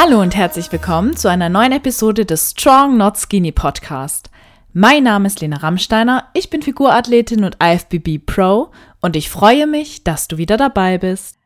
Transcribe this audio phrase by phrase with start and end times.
[0.00, 4.30] Hallo und herzlich willkommen zu einer neuen Episode des Strong Not Skinny Podcast.
[4.72, 8.70] Mein Name ist Lena Rammsteiner, ich bin Figurathletin und IFBB Pro
[9.00, 11.40] und ich freue mich, dass du wieder dabei bist.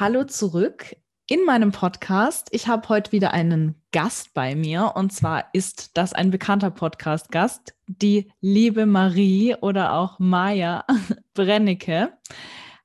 [0.00, 0.96] Hallo zurück
[1.28, 2.48] in meinem Podcast.
[2.50, 7.76] Ich habe heute wieder einen Gast bei mir und zwar ist das ein bekannter Podcast-Gast,
[7.86, 10.84] die liebe Marie oder auch Maja
[11.32, 12.12] Brennecke.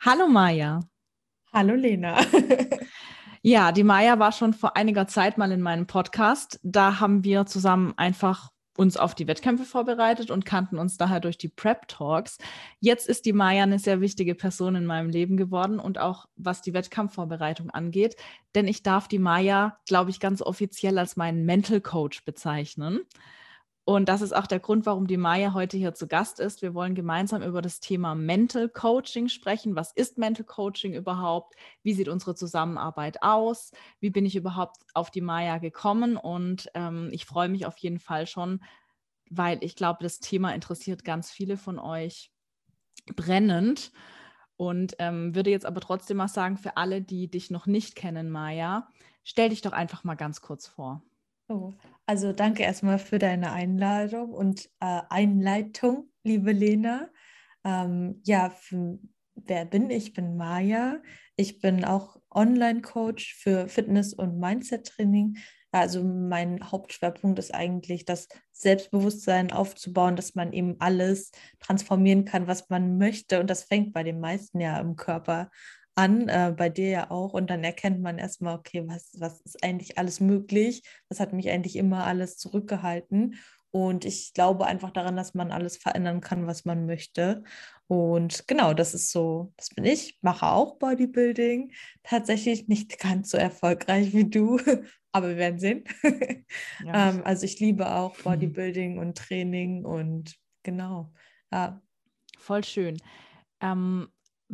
[0.02, 0.82] Hallo Maja.
[1.52, 2.16] Hallo Lena.
[3.46, 6.62] ja, die Maja war schon vor einiger Zeit mal in meinem Podcast.
[6.64, 11.38] Da haben wir zusammen einfach uns auf die Wettkämpfe vorbereitet und kannten uns daher durch
[11.38, 12.38] die Prep Talks.
[12.80, 16.62] Jetzt ist die Maya eine sehr wichtige Person in meinem Leben geworden und auch was
[16.62, 18.16] die Wettkampfvorbereitung angeht,
[18.56, 23.02] denn ich darf die Maya, glaube ich, ganz offiziell als meinen Mental Coach bezeichnen.
[23.86, 26.62] Und das ist auch der Grund, warum die Maya heute hier zu Gast ist.
[26.62, 29.76] Wir wollen gemeinsam über das Thema Mental Coaching sprechen.
[29.76, 31.56] Was ist Mental Coaching überhaupt?
[31.82, 33.72] Wie sieht unsere Zusammenarbeit aus?
[34.00, 36.16] Wie bin ich überhaupt auf die Maya gekommen?
[36.16, 38.64] Und ähm, ich freue mich auf jeden Fall schon,
[39.30, 42.32] weil ich glaube, das Thema interessiert ganz viele von euch
[43.18, 43.92] brennend.
[44.56, 48.30] Und ähm, würde jetzt aber trotzdem mal sagen, für alle, die dich noch nicht kennen,
[48.30, 48.88] Maya,
[49.26, 51.02] stell dich doch einfach mal ganz kurz vor.
[51.50, 51.74] Oh,
[52.06, 57.10] also danke erstmal für deine Einladung und äh, Einleitung, liebe Lena.
[57.64, 58.54] Ähm, ja,
[59.36, 60.08] wer bin ich?
[60.08, 61.02] Ich bin Maja.
[61.36, 65.38] Ich bin auch Online-Coach für Fitness- und Mindset-Training.
[65.72, 72.70] Also mein Hauptschwerpunkt ist eigentlich, das Selbstbewusstsein aufzubauen, dass man eben alles transformieren kann, was
[72.70, 73.40] man möchte.
[73.40, 75.50] Und das fängt bei den meisten ja im Körper
[75.96, 77.34] an, äh, bei dir ja auch.
[77.34, 80.84] Und dann erkennt man erstmal, okay, was, was ist eigentlich alles möglich?
[81.10, 83.36] Was hat mich eigentlich immer alles zurückgehalten?
[83.76, 87.44] Und ich glaube einfach daran, dass man alles verändern kann, was man möchte.
[87.88, 91.74] Und genau, das ist so, das bin ich, mache auch Bodybuilding.
[92.04, 94.60] Tatsächlich nicht ganz so erfolgreich wie du,
[95.12, 95.84] aber wir werden sehen.
[96.86, 97.10] Ja.
[97.10, 101.12] ähm, also ich liebe auch Bodybuilding und Training und genau.
[101.52, 101.82] Ja.
[102.38, 102.98] Voll schön.
[103.60, 104.08] Ähm,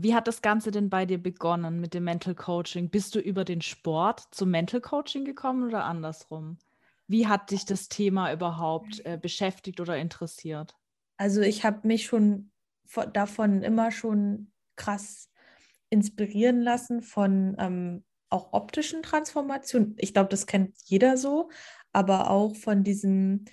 [0.04, 2.90] wie hat das Ganze denn bei dir begonnen mit dem Mental Coaching?
[2.90, 6.58] Bist du über den Sport zum Mental Coaching gekommen oder andersrum?
[7.08, 10.76] Wie hat dich das Thema überhaupt äh, beschäftigt oder interessiert?
[11.18, 12.52] Also ich habe mich schon
[13.14, 15.30] davon immer schon krass
[15.90, 19.96] inspirieren lassen von ähm, auch optischen Transformationen.
[19.98, 21.50] Ich glaube, das kennt jeder so,
[21.92, 23.46] aber auch von diesem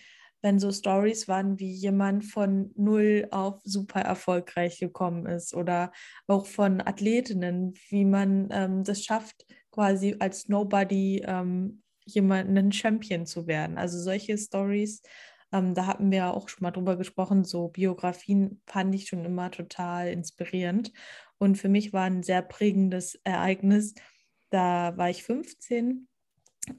[0.47, 5.91] wenn so Stories waren, wie jemand von null auf super erfolgreich gekommen ist oder
[6.29, 13.49] auch von Athletinnen, wie man ähm, das schafft, quasi als Nobody ähm, jemanden Champion zu
[13.49, 13.77] werden.
[13.77, 15.03] Also solche Stories,
[15.51, 19.51] ähm, da hatten wir auch schon mal drüber gesprochen, so Biografien fand ich schon immer
[19.51, 20.93] total inspirierend.
[21.39, 23.95] Und für mich war ein sehr prägendes Ereignis,
[24.51, 26.07] da war ich 15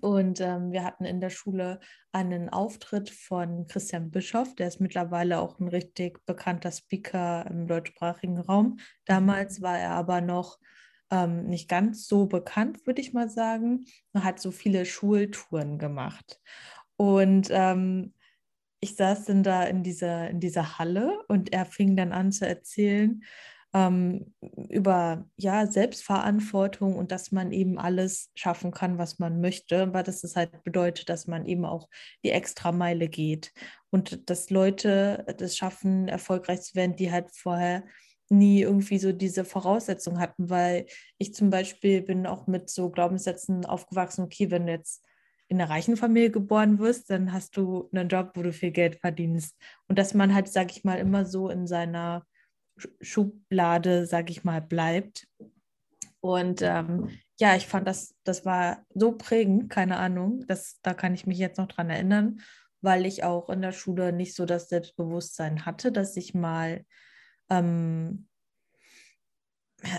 [0.02, 1.80] und ähm, wir hatten in der Schule
[2.12, 8.40] einen Auftritt von Christian Bischoff, der ist mittlerweile auch ein richtig bekannter Speaker im deutschsprachigen
[8.40, 8.80] Raum.
[9.06, 9.64] Damals mhm.
[9.64, 10.60] war er aber noch
[11.12, 13.86] ähm, nicht ganz so bekannt, würde ich mal sagen.
[14.14, 16.42] Er hat so viele Schultouren gemacht.
[16.98, 18.14] Und ähm,
[18.80, 22.48] ich saß dann da in dieser, in dieser Halle und er fing dann an zu
[22.48, 23.24] erzählen,
[23.74, 24.34] ähm,
[24.70, 30.24] über ja, Selbstverantwortung und dass man eben alles schaffen kann, was man möchte, weil das
[30.36, 31.90] halt bedeutet, dass man eben auch
[32.24, 33.54] die extra Meile geht
[33.90, 37.84] und dass Leute das schaffen, erfolgreich zu werden, die halt vorher
[38.30, 40.86] nie irgendwie so diese Voraussetzungen hatten, weil
[41.18, 45.06] ich zum Beispiel bin auch mit so Glaubenssätzen aufgewachsen, okay, wenn du jetzt
[45.50, 49.00] in einer reichen Familie geboren wirst, dann hast du einen Job, wo du viel Geld
[49.00, 49.56] verdienst.
[49.88, 52.26] Und dass man halt, sag ich mal, immer so in seiner
[53.02, 55.28] Schublade, sag ich mal, bleibt.
[56.20, 61.14] Und ähm, ja, ich fand das, das war so prägend, keine Ahnung, das, da kann
[61.14, 62.42] ich mich jetzt noch dran erinnern,
[62.82, 66.84] weil ich auch in der Schule nicht so das Selbstbewusstsein hatte, dass ich mal
[67.50, 68.27] ähm,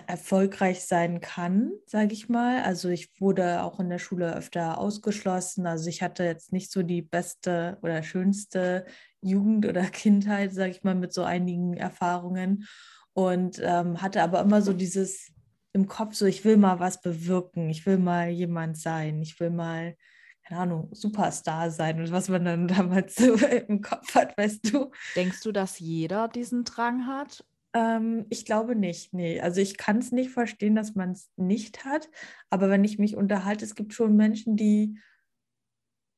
[0.07, 2.63] erfolgreich sein kann, sage ich mal.
[2.63, 5.67] Also ich wurde auch in der Schule öfter ausgeschlossen.
[5.67, 8.87] Also ich hatte jetzt nicht so die beste oder schönste
[9.21, 12.67] Jugend oder Kindheit, sage ich mal, mit so einigen Erfahrungen.
[13.13, 15.33] Und ähm, hatte aber immer so dieses
[15.73, 19.51] im Kopf, so ich will mal was bewirken, ich will mal jemand sein, ich will
[19.51, 19.97] mal,
[20.47, 24.91] keine Ahnung, Superstar sein und was man dann damals so im Kopf hat, weißt du.
[25.15, 27.45] Denkst du, dass jeder diesen Drang hat?
[27.79, 29.41] Ähm, ich glaube nicht, nee.
[29.41, 32.11] Also ich kann es nicht verstehen, dass man es nicht hat,
[32.51, 34.99] aber wenn ich mich unterhalte, es gibt schon Menschen, die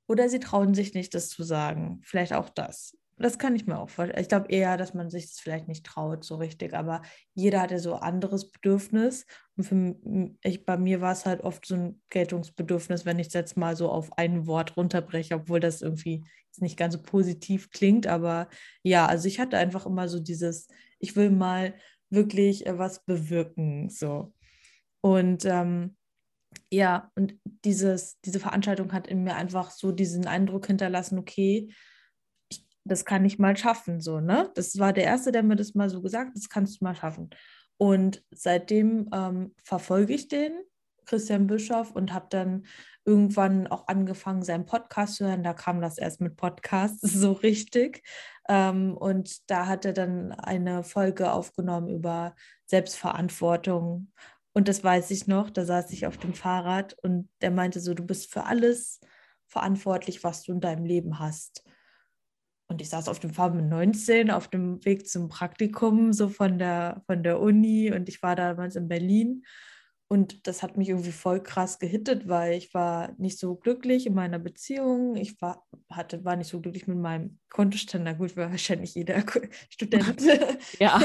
[0.09, 2.01] oder sie trauen sich nicht, das zu sagen.
[2.03, 2.97] Vielleicht auch das.
[3.19, 4.23] das kann ich mir auch vorstellen.
[4.23, 7.03] Ich glaube eher, dass man sich das vielleicht nicht traut, so richtig, aber
[7.35, 9.27] jeder hat ja so anderes Bedürfnis.
[9.57, 9.95] Und für
[10.43, 13.77] ich, bei mir war es halt oft so ein Geltungsbedürfnis, wenn ich es jetzt mal
[13.77, 18.07] so auf ein Wort runterbreche, obwohl das irgendwie jetzt nicht ganz so positiv klingt.
[18.07, 18.49] Aber
[18.83, 20.69] ja, also ich hatte einfach immer so dieses,
[21.01, 21.75] ich will mal
[22.11, 23.89] wirklich äh, was bewirken.
[23.91, 24.33] So.
[25.01, 25.97] Und ähm,
[26.71, 31.73] ja, und dieses, diese Veranstaltung hat in mir einfach so diesen Eindruck hinterlassen, okay,
[32.85, 34.51] das kann ich mal schaffen, so, ne?
[34.55, 36.95] Das war der Erste, der mir das mal so gesagt hat, das kannst du mal
[36.95, 37.31] schaffen.
[37.77, 40.53] Und seitdem ähm, verfolge ich den,
[41.11, 42.65] Christian Bischoff, und habe dann
[43.05, 45.43] irgendwann auch angefangen, seinen Podcast zu hören.
[45.43, 48.03] Da kam das erst mit Podcasts so richtig.
[48.49, 52.37] Ähm, und da hat er dann eine Folge aufgenommen über
[52.67, 54.13] Selbstverantwortung.
[54.53, 57.95] Und das weiß ich noch, da saß ich auf dem Fahrrad und der meinte so,
[57.95, 59.01] du bist für alles
[59.49, 61.65] verantwortlich, was du in deinem Leben hast.
[62.69, 66.57] Und ich saß auf dem Fahrrad mit 19 auf dem Weg zum Praktikum, so von
[66.57, 67.93] der, von der Uni.
[67.93, 69.45] Und ich war damals in Berlin.
[70.13, 74.15] Und das hat mich irgendwie voll krass gehittet, weil ich war nicht so glücklich in
[74.15, 75.15] meiner Beziehung.
[75.15, 78.07] Ich war, hatte, war nicht so glücklich mit meinem Kontostand.
[78.07, 79.23] Na gut, war wahrscheinlich jeder
[79.71, 80.21] Student.
[80.81, 81.01] ja.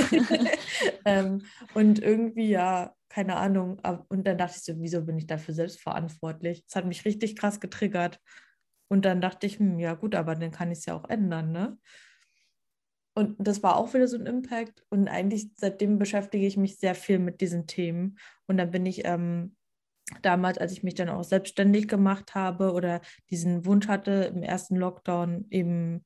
[1.05, 1.43] ähm,
[1.75, 3.79] und irgendwie, ja, keine Ahnung.
[4.09, 6.65] Und dann dachte ich so, wieso bin ich dafür selbst verantwortlich?
[6.65, 8.19] Das hat mich richtig krass getriggert.
[8.87, 11.51] Und dann dachte ich, hm, ja gut, aber dann kann ich es ja auch ändern,
[11.51, 11.77] ne?
[13.15, 14.83] Und das war auch wieder so ein Impact.
[14.89, 18.17] Und eigentlich seitdem beschäftige ich mich sehr viel mit diesen Themen.
[18.45, 19.55] Und dann bin ich ähm,
[20.21, 24.75] damals, als ich mich dann auch selbstständig gemacht habe oder diesen Wunsch hatte, im ersten
[24.75, 26.03] Lockdown eben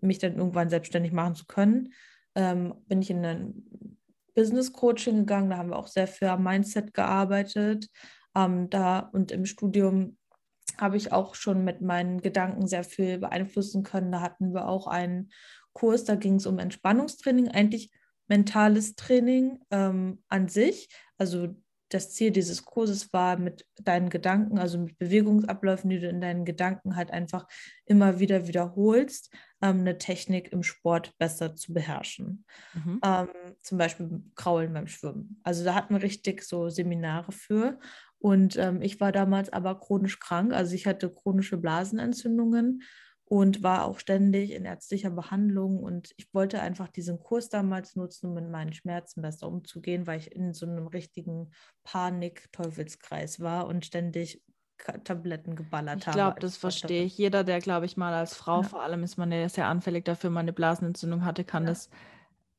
[0.00, 1.92] mich dann irgendwann selbstständig machen zu können,
[2.36, 3.98] ähm, bin ich in ein
[4.34, 5.50] Business Coaching gegangen.
[5.50, 7.88] Da haben wir auch sehr viel am Mindset gearbeitet.
[8.36, 10.16] Ähm, da und im Studium
[10.78, 14.12] habe ich auch schon mit meinen Gedanken sehr viel beeinflussen können.
[14.12, 15.30] Da hatten wir auch einen
[15.72, 17.90] Kurs, da ging es um Entspannungstraining, eigentlich
[18.28, 20.88] mentales Training ähm, an sich.
[21.18, 21.54] Also
[21.92, 26.44] das Ziel dieses Kurses war, mit deinen Gedanken, also mit Bewegungsabläufen, die du in deinen
[26.44, 27.46] Gedanken halt einfach
[27.84, 29.30] immer wieder wiederholst,
[29.60, 32.44] ähm, eine Technik im Sport besser zu beherrschen.
[32.74, 33.00] Mhm.
[33.04, 33.28] Ähm,
[33.60, 35.40] zum Beispiel Kraulen beim Schwimmen.
[35.42, 37.78] Also da hatten wir richtig so Seminare für.
[38.18, 42.82] Und ähm, ich war damals aber chronisch krank, also ich hatte chronische Blasenentzündungen
[43.24, 45.82] und war auch ständig in ärztlicher Behandlung.
[45.82, 50.20] Und ich wollte einfach diesen Kurs damals nutzen, um mit meinen Schmerzen besser umzugehen, weil
[50.20, 51.50] ich in so einem richtigen
[51.84, 54.42] Panik-Teufelskreis war und ständig
[55.04, 56.18] Tabletten geballert ich habe.
[56.18, 57.16] Ich glaube, das verstehe ich.
[57.16, 58.68] Jeder, der, glaube ich, mal als Frau ja.
[58.68, 61.70] vor allem ist man ja sehr anfällig dafür, man eine Blasenentzündung hatte, kann ja.
[61.70, 61.88] das,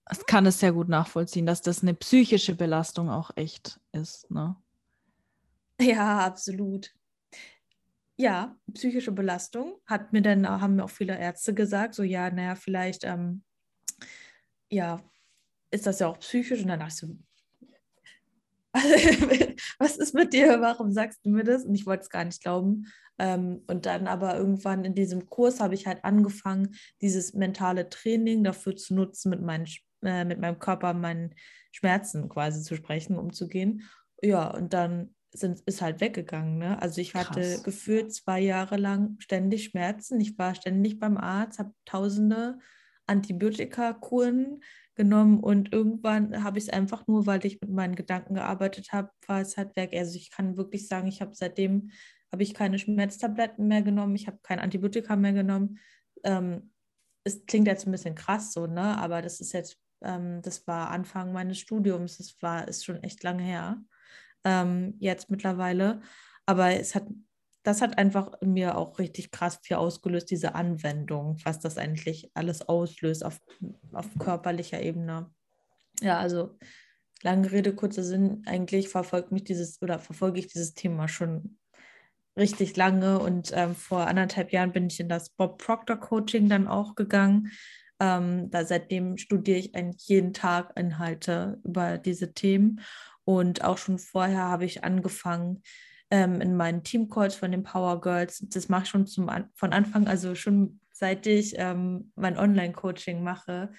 [0.05, 4.31] das kann es sehr gut nachvollziehen, dass das eine psychische Belastung auch echt ist.
[4.31, 4.55] Ne?
[5.81, 6.93] Ja, absolut.
[8.15, 12.55] Ja, psychische Belastung hat mir dann, haben mir auch viele Ärzte gesagt, so ja, naja,
[12.55, 13.43] vielleicht, ähm,
[14.69, 15.01] ja,
[15.71, 16.61] ist das ja auch psychisch.
[16.61, 17.17] Und dann dachte ich so,
[19.79, 20.61] was ist mit dir?
[20.61, 21.65] Warum sagst du mir das?
[21.65, 22.87] Und ich wollte es gar nicht glauben.
[23.19, 28.43] Ähm, und dann aber irgendwann in diesem Kurs habe ich halt angefangen, dieses mentale Training
[28.43, 29.67] dafür zu nutzen, mit, meinen,
[30.03, 31.35] äh, mit meinem Körper, meinen
[31.71, 33.83] Schmerzen quasi zu sprechen, umzugehen.
[34.21, 36.57] Ja, und dann sind, ist halt weggegangen.
[36.57, 36.81] Ne?
[36.81, 37.63] Also ich hatte Krass.
[37.63, 40.19] gefühlt zwei Jahre lang ständig Schmerzen.
[40.21, 42.59] Ich war ständig beim Arzt, habe tausende
[43.07, 44.63] Antibiotika-Kuren
[44.95, 49.09] genommen und irgendwann habe ich es einfach nur, weil ich mit meinen Gedanken gearbeitet habe,
[49.27, 49.91] war es halt weg.
[49.93, 51.89] Also ich kann wirklich sagen, ich habe seitdem
[52.31, 55.79] habe ich keine Schmerztabletten mehr genommen, ich habe kein Antibiotika mehr genommen.
[56.23, 56.71] Ähm,
[57.23, 58.97] es klingt jetzt ein bisschen krass so, ne?
[58.97, 63.23] Aber das ist jetzt, ähm, das war Anfang meines Studiums, das war, ist schon echt
[63.23, 63.83] lange her
[64.43, 66.01] ähm, jetzt mittlerweile.
[66.45, 67.07] Aber es hat,
[67.63, 72.31] das hat einfach in mir auch richtig krass viel ausgelöst, diese Anwendung, was das eigentlich
[72.33, 73.39] alles auslöst auf,
[73.93, 75.31] auf körperlicher Ebene.
[76.01, 76.57] Ja, also
[77.21, 81.57] lange Rede, kurzer Sinn, eigentlich verfolgt mich dieses oder verfolge ich dieses Thema schon
[82.37, 86.67] richtig lange und ähm, vor anderthalb Jahren bin ich in das Bob Proctor Coaching dann
[86.67, 87.51] auch gegangen.
[87.99, 92.81] Ähm, da seitdem studiere ich eigentlich jeden Tag Inhalte über diese Themen
[93.25, 95.63] und auch schon vorher habe ich angefangen
[96.11, 98.45] ähm, in meinen Teamcalls von den Power Girls.
[98.49, 103.23] Das mache ich schon zum An von Anfang, also schon seit ich ähm, mein Online-Coaching
[103.23, 103.71] mache,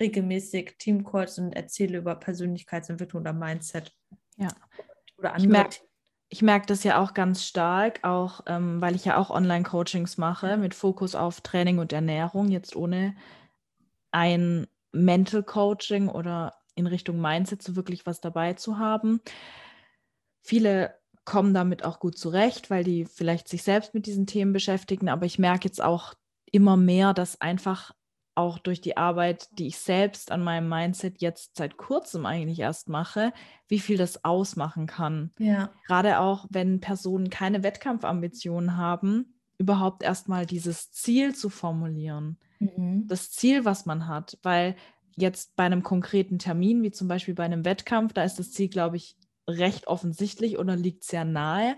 [0.00, 3.92] regelmäßig Teamcalls und erzähle über Persönlichkeitsentwicklung oder Mindset.
[4.36, 4.48] Ja.
[5.18, 5.46] Oder andere.
[5.46, 5.76] Ich merke
[6.32, 10.56] ich merke das ja auch ganz stark, auch ähm, weil ich ja auch Online-Coachings mache
[10.56, 13.14] mit Fokus auf Training und Ernährung, jetzt ohne
[14.12, 19.20] ein Mental Coaching oder in Richtung Mindset so wirklich was dabei zu haben.
[20.42, 25.08] Viele kommen damit auch gut zurecht, weil die vielleicht sich selbst mit diesen Themen beschäftigen,
[25.08, 26.14] aber ich merke jetzt auch
[26.50, 27.92] immer mehr, dass einfach
[28.34, 32.88] auch durch die Arbeit, die ich selbst an meinem Mindset jetzt seit kurzem eigentlich erst
[32.88, 33.32] mache,
[33.68, 35.32] wie viel das ausmachen kann.
[35.38, 35.70] Ja.
[35.86, 42.38] Gerade auch, wenn Personen keine Wettkampfambitionen haben, überhaupt erstmal dieses Ziel zu formulieren.
[42.58, 43.06] Mhm.
[43.06, 44.76] Das Ziel, was man hat, weil
[45.16, 48.68] jetzt bei einem konkreten Termin, wie zum Beispiel bei einem Wettkampf, da ist das Ziel,
[48.68, 49.16] glaube ich,
[49.48, 51.76] recht offensichtlich oder liegt sehr nahe.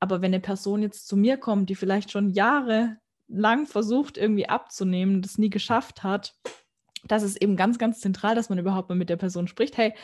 [0.00, 2.96] Aber wenn eine Person jetzt zu mir kommt, die vielleicht schon Jahre
[3.28, 6.34] lang versucht, irgendwie abzunehmen, das nie geschafft hat,
[7.04, 9.76] das ist eben ganz, ganz zentral, dass man überhaupt mal mit der Person spricht.
[9.76, 9.94] Hey,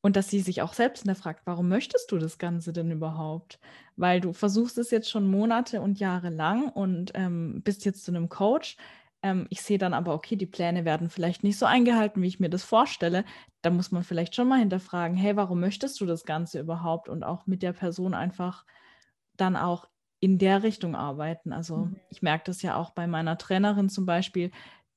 [0.00, 3.58] und dass sie sich auch selbst hinterfragt, warum möchtest du das Ganze denn überhaupt?
[3.96, 8.12] Weil du versuchst es jetzt schon Monate und Jahre lang und ähm, bist jetzt zu
[8.12, 8.76] einem Coach.
[9.22, 12.40] Ähm, ich sehe dann aber, okay, die Pläne werden vielleicht nicht so eingehalten, wie ich
[12.40, 13.24] mir das vorstelle.
[13.62, 17.08] Da muss man vielleicht schon mal hinterfragen, hey, warum möchtest du das Ganze überhaupt?
[17.08, 18.64] Und auch mit der Person einfach
[19.36, 19.88] dann auch
[20.20, 21.52] in der Richtung arbeiten.
[21.52, 21.96] Also mhm.
[22.10, 24.50] ich merke das ja auch bei meiner Trainerin zum Beispiel.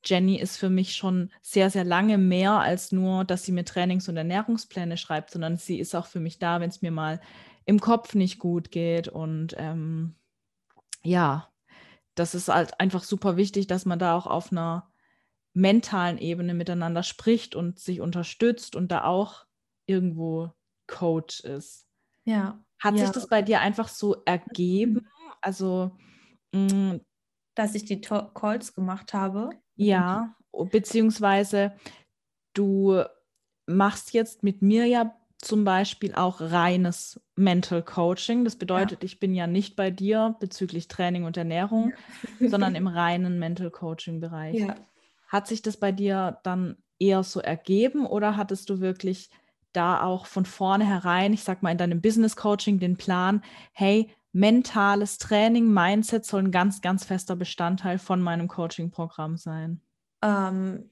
[0.04, 4.10] Jenny ist für mich schon sehr, sehr lange mehr als nur, dass sie mir Trainings-
[4.10, 7.22] und Ernährungspläne schreibt, sondern sie ist auch für mich da, wenn es mir mal
[7.66, 9.08] im Kopf nicht gut geht.
[9.08, 10.16] Und ähm,
[11.04, 11.51] ja,
[12.16, 14.92] das ist halt einfach super wichtig, dass man da auch auf einer
[15.54, 19.46] mentalen Ebene miteinander spricht und sich unterstützt und da auch
[19.86, 20.52] irgendwo
[20.88, 21.88] Coach ist.
[22.24, 22.64] Ja.
[22.80, 23.06] Hat ja.
[23.06, 25.08] sich das bei dir einfach so ergeben?
[25.42, 25.98] Also,
[26.54, 27.02] mh, mm,
[27.56, 29.50] dass ich die to Calls gemacht habe.
[29.76, 30.36] Ja,
[30.72, 31.76] beziehungsweise
[32.54, 33.04] du
[33.66, 38.46] machst jetzt mit mir ja zum Beispiel auch reines Mental Coaching.
[38.46, 39.06] Das bedeutet, ja.
[39.06, 41.94] ich bin ja nicht bei dir bezüglich Training und Ernährung,
[42.40, 42.50] ja.
[42.50, 44.56] sondern im reinen Mental Coaching-Bereich.
[44.56, 44.76] Ja.
[45.28, 49.30] Hat sich das bei dir dann eher so ergeben oder hattest du wirklich
[49.74, 55.18] da auch von vornherein, ich sag mal in deinem Business Coaching, den Plan, hey, mentales
[55.18, 59.82] Training, Mindset soll ein ganz, ganz fester Bestandteil von meinem Coaching-Programm sein?
[60.22, 60.92] Ähm,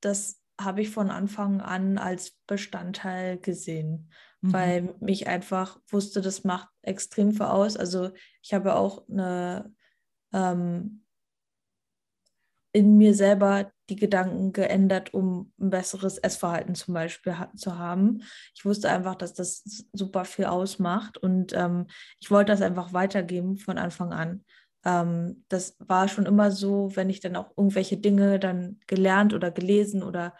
[0.00, 4.10] das habe ich von Anfang an als Bestandteil gesehen,
[4.40, 4.52] mhm.
[4.52, 7.76] weil mich einfach wusste, das macht extrem viel aus.
[7.76, 8.10] Also
[8.42, 9.72] ich habe auch eine
[10.32, 11.02] ähm,
[12.76, 18.22] in mir selber die Gedanken geändert, um ein besseres Essverhalten zum Beispiel zu haben.
[18.54, 21.86] Ich wusste einfach, dass das super viel ausmacht und ähm,
[22.20, 24.44] ich wollte das einfach weitergeben von Anfang an.
[24.86, 29.50] Ähm, das war schon immer so, wenn ich dann auch irgendwelche Dinge dann gelernt oder
[29.50, 30.34] gelesen oder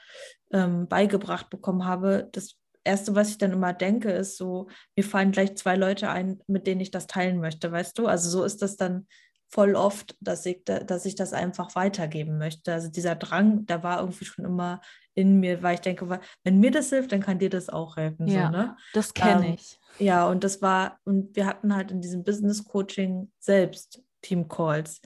[0.53, 5.33] ähm, beigebracht bekommen habe, das Erste, was ich dann immer denke, ist so, mir fallen
[5.33, 8.07] gleich zwei Leute ein, mit denen ich das teilen möchte, weißt du?
[8.07, 9.09] Also so ist das dann
[9.49, 12.73] voll oft, dass ich, dass ich das einfach weitergeben möchte.
[12.73, 14.81] Also dieser Drang, der war irgendwie schon immer
[15.15, 18.29] in mir, weil ich denke, wenn mir das hilft, dann kann dir das auch helfen.
[18.29, 18.77] Ja, so, ne?
[18.93, 19.81] das kenne ähm, ich.
[19.99, 25.01] Ja, und das war, und wir hatten halt in diesem Business Coaching selbst Team Calls.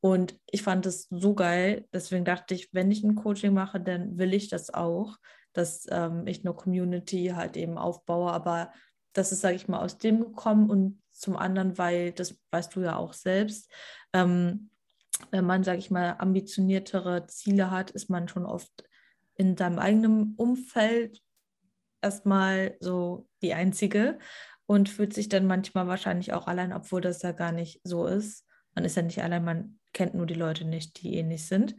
[0.00, 1.86] Und ich fand das so geil.
[1.92, 5.16] Deswegen dachte ich, wenn ich ein Coaching mache, dann will ich das auch,
[5.52, 8.30] dass ähm, ich eine Community halt eben aufbaue.
[8.30, 8.72] Aber
[9.12, 12.82] das ist, sage ich mal, aus dem gekommen und zum anderen, weil, das weißt du
[12.82, 13.70] ja auch selbst,
[14.12, 14.70] ähm,
[15.32, 18.70] wenn man, sage ich mal, ambitioniertere Ziele hat, ist man schon oft
[19.34, 21.20] in seinem eigenen Umfeld
[22.00, 24.18] erstmal so die Einzige
[24.66, 28.44] und fühlt sich dann manchmal wahrscheinlich auch allein, obwohl das ja gar nicht so ist.
[28.78, 31.74] Man ist ja nicht allein, man kennt nur die Leute nicht, die ähnlich sind.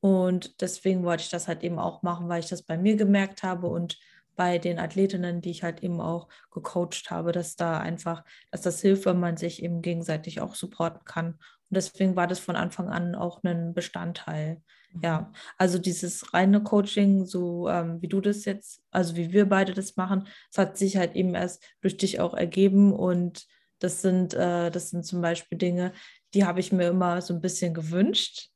[0.00, 3.42] Und deswegen wollte ich das halt eben auch machen, weil ich das bei mir gemerkt
[3.42, 3.96] habe und
[4.36, 8.82] bei den Athletinnen, die ich halt eben auch gecoacht habe, dass da einfach, dass das
[8.82, 11.28] hilft, wenn man sich eben gegenseitig auch supporten kann.
[11.28, 14.60] Und deswegen war das von Anfang an auch ein Bestandteil.
[14.92, 15.00] Mhm.
[15.02, 19.72] Ja, also dieses reine Coaching, so ähm, wie du das jetzt, also wie wir beide
[19.72, 23.46] das machen, das hat sich halt eben erst durch dich auch ergeben und
[23.84, 25.92] das sind, äh, das sind zum Beispiel Dinge,
[26.34, 28.50] die habe ich mir immer so ein bisschen gewünscht.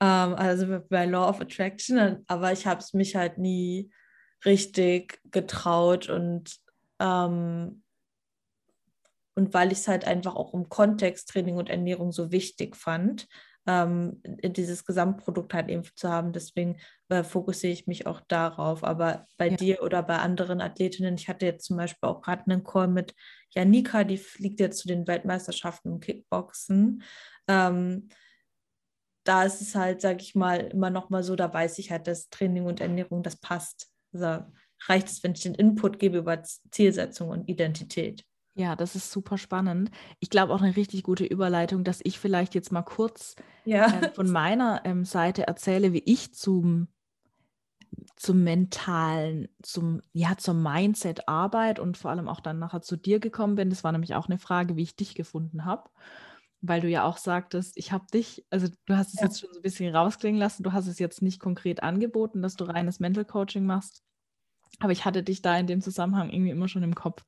[0.00, 3.92] Ähm, also bei Law of Attraction, aber ich habe es mich halt nie
[4.44, 6.56] richtig getraut und,
[6.98, 7.82] ähm,
[9.34, 13.28] und weil ich es halt einfach auch im Kontext Training und Ernährung so wichtig fand,
[13.66, 16.32] ähm, dieses Gesamtprodukt halt eben zu haben.
[16.32, 18.84] Deswegen äh, fokussiere ich mich auch darauf.
[18.84, 19.56] Aber bei ja.
[19.56, 23.14] dir oder bei anderen Athletinnen, ich hatte jetzt zum Beispiel auch gerade einen Call mit
[23.50, 27.02] Janika, die fliegt jetzt zu den Weltmeisterschaften im Kickboxen.
[27.48, 28.08] Ähm,
[29.24, 32.06] da ist es halt, sage ich mal, immer noch mal so, da weiß ich halt,
[32.06, 33.90] dass Training und Ernährung, das passt.
[34.12, 34.44] Also
[34.88, 38.24] reicht es, wenn ich den Input gebe über Zielsetzung und Identität.
[38.54, 39.90] Ja, das ist super spannend.
[40.18, 43.86] Ich glaube auch eine richtig gute Überleitung, dass ich vielleicht jetzt mal kurz ja.
[43.86, 46.88] äh, von meiner ähm, Seite erzähle, wie ich zum,
[48.16, 53.54] zum mentalen, zum, ja, zur Mindset-Arbeit und vor allem auch dann nachher zu dir gekommen
[53.54, 53.70] bin.
[53.70, 55.88] Das war nämlich auch eine Frage, wie ich dich gefunden habe.
[56.60, 59.26] weil du ja auch sagtest, ich habe dich, also du hast es ja.
[59.26, 62.56] jetzt schon so ein bisschen rausklingen lassen, du hast es jetzt nicht konkret angeboten, dass
[62.56, 64.02] du reines Mental Coaching machst,
[64.78, 67.24] aber ich hatte dich da in dem Zusammenhang irgendwie immer schon im Kopf.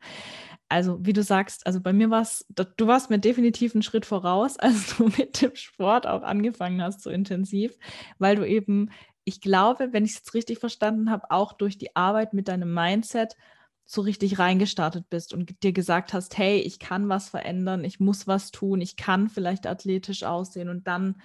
[0.73, 4.07] Also, wie du sagst, also bei mir war es, du warst mir definitiv einen Schritt
[4.07, 7.79] voraus, als du mit dem Sport auch angefangen hast, so intensiv,
[8.19, 8.91] weil du eben,
[9.25, 12.73] ich glaube, wenn ich es jetzt richtig verstanden habe, auch durch die Arbeit mit deinem
[12.73, 13.37] Mindset
[13.85, 18.27] so richtig reingestartet bist und dir gesagt hast, hey, ich kann was verändern, ich muss
[18.27, 21.21] was tun, ich kann vielleicht athletisch aussehen und dann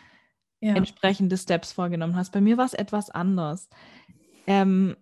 [0.59, 0.75] ja.
[0.75, 2.33] entsprechende Steps vorgenommen hast.
[2.33, 3.69] Bei mir war es etwas anders.
[4.45, 4.97] Ähm,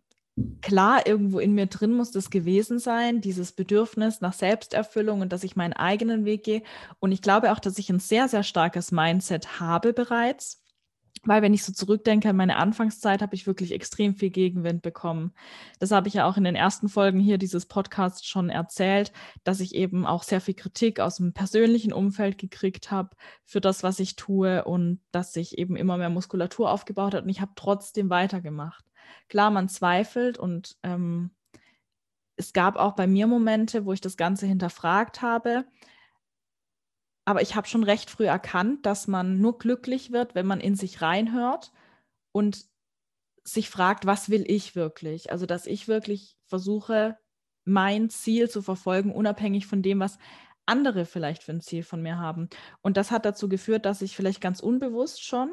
[0.61, 5.43] klar, irgendwo in mir drin muss das gewesen sein, dieses Bedürfnis nach Selbsterfüllung und dass
[5.43, 6.63] ich meinen eigenen Weg gehe.
[6.99, 10.64] Und ich glaube auch, dass ich ein sehr, sehr starkes Mindset habe bereits.
[11.23, 15.33] Weil wenn ich so zurückdenke an meine Anfangszeit, habe ich wirklich extrem viel Gegenwind bekommen.
[15.79, 19.11] Das habe ich ja auch in den ersten Folgen hier dieses Podcasts schon erzählt,
[19.43, 23.81] dass ich eben auch sehr viel Kritik aus dem persönlichen Umfeld gekriegt habe für das,
[23.81, 27.53] was ich tue und dass sich eben immer mehr Muskulatur aufgebaut hat und ich habe
[27.55, 28.85] trotzdem weitergemacht.
[29.27, 31.31] Klar, man zweifelt und ähm,
[32.35, 35.65] es gab auch bei mir Momente, wo ich das Ganze hinterfragt habe.
[37.25, 40.75] Aber ich habe schon recht früh erkannt, dass man nur glücklich wird, wenn man in
[40.75, 41.71] sich reinhört
[42.31, 42.65] und
[43.43, 45.31] sich fragt, was will ich wirklich?
[45.31, 47.17] Also, dass ich wirklich versuche,
[47.63, 50.19] mein Ziel zu verfolgen, unabhängig von dem, was
[50.67, 52.49] andere vielleicht für ein Ziel von mir haben.
[52.81, 55.51] Und das hat dazu geführt, dass ich vielleicht ganz unbewusst schon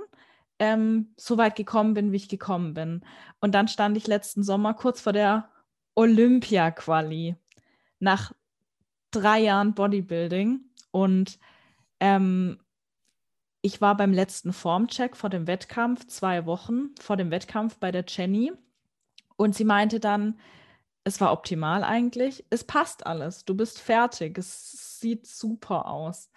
[0.59, 3.05] ähm, so weit gekommen bin, wie ich gekommen bin.
[3.41, 5.51] Und dann stand ich letzten Sommer kurz vor der
[5.95, 7.37] Olympia-Quali
[7.99, 8.33] nach
[9.11, 10.61] drei Jahren Bodybuilding
[10.91, 11.39] und
[12.03, 12.59] ähm,
[13.63, 18.05] ich war beim letzten Formcheck vor dem Wettkampf, zwei Wochen vor dem Wettkampf bei der
[18.09, 18.53] Jenny.
[19.37, 20.41] Und sie meinte dann,
[21.05, 26.31] es war optimal eigentlich, es passt alles, du bist fertig, es sieht super aus.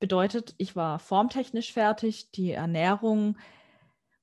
[0.00, 3.36] Bedeutet, ich war formtechnisch fertig, die Ernährung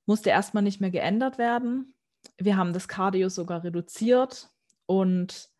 [0.06, 1.94] musste erstmal nicht mehr geändert werden.
[2.36, 4.50] Wir haben das Cardio sogar reduziert
[4.86, 5.50] und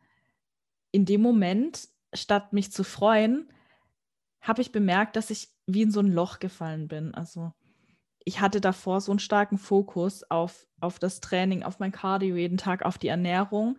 [0.91, 3.49] in dem Moment, statt mich zu freuen,
[4.41, 7.15] habe ich bemerkt, dass ich wie in so ein Loch gefallen bin.
[7.15, 7.53] Also
[8.25, 12.59] ich hatte davor so einen starken Fokus auf, auf das Training, auf mein Cardio jeden
[12.59, 13.79] Tag, auf die Ernährung,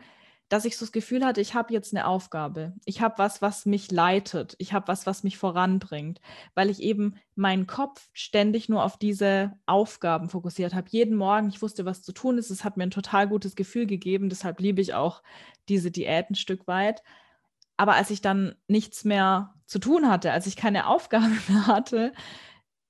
[0.51, 2.73] dass ich so das Gefühl hatte, ich habe jetzt eine Aufgabe.
[2.83, 4.55] Ich habe was, was mich leitet.
[4.57, 6.19] Ich habe was, was mich voranbringt,
[6.55, 10.89] weil ich eben meinen Kopf ständig nur auf diese Aufgaben fokussiert habe.
[10.89, 12.49] Jeden Morgen, ich wusste, was zu tun ist.
[12.49, 14.27] Es hat mir ein total gutes Gefühl gegeben.
[14.27, 15.23] Deshalb liebe ich auch
[15.69, 17.01] diese Diät ein Stück weit.
[17.81, 22.13] Aber als ich dann nichts mehr zu tun hatte, als ich keine Aufgabe mehr hatte,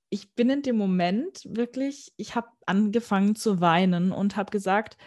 [0.10, 4.98] ich bin in dem Moment wirklich, ich habe angefangen zu weinen und habe gesagt,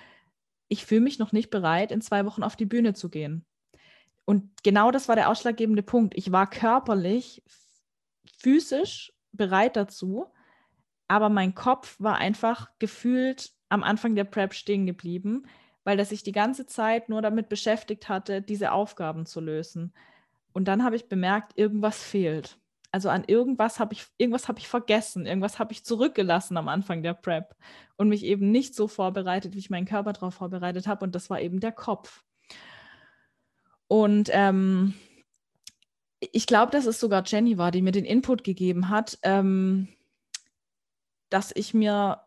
[0.68, 3.44] ich fühle mich noch nicht bereit, in zwei Wochen auf die Bühne zu gehen.
[4.24, 6.14] Und genau das war der ausschlaggebende Punkt.
[6.16, 7.42] Ich war körperlich,
[8.38, 10.32] physisch bereit dazu,
[11.08, 15.44] aber mein Kopf war einfach gefühlt am Anfang der Prep stehen geblieben,
[15.84, 19.92] weil er sich die ganze Zeit nur damit beschäftigt hatte, diese Aufgaben zu lösen.
[20.52, 22.58] Und dann habe ich bemerkt, irgendwas fehlt.
[22.90, 27.02] Also an irgendwas habe ich, irgendwas habe ich vergessen, irgendwas habe ich zurückgelassen am Anfang
[27.02, 27.56] der Prep
[27.96, 31.04] und mich eben nicht so vorbereitet, wie ich meinen Körper darauf vorbereitet habe.
[31.04, 32.22] Und das war eben der Kopf.
[33.88, 34.94] Und ähm,
[36.32, 39.88] ich glaube, dass es sogar Jenny war, die mir den Input gegeben hat, ähm,
[41.30, 42.20] dass ich mir,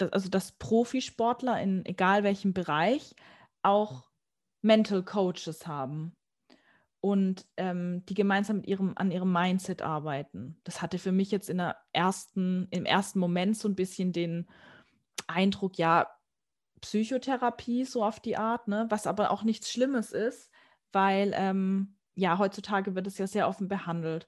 [0.00, 3.14] also dass Profisportler in egal welchem Bereich
[3.62, 4.10] auch
[4.62, 6.16] Mental Coaches haben
[7.00, 10.60] und ähm, die gemeinsam mit ihrem, an ihrem Mindset arbeiten.
[10.64, 14.48] Das hatte für mich jetzt in der ersten, im ersten Moment so ein bisschen den
[15.26, 16.08] Eindruck, ja,
[16.80, 18.86] Psychotherapie, so auf die Art, ne?
[18.88, 20.50] was aber auch nichts Schlimmes ist,
[20.92, 24.26] weil ähm, ja, heutzutage wird es ja sehr offen behandelt.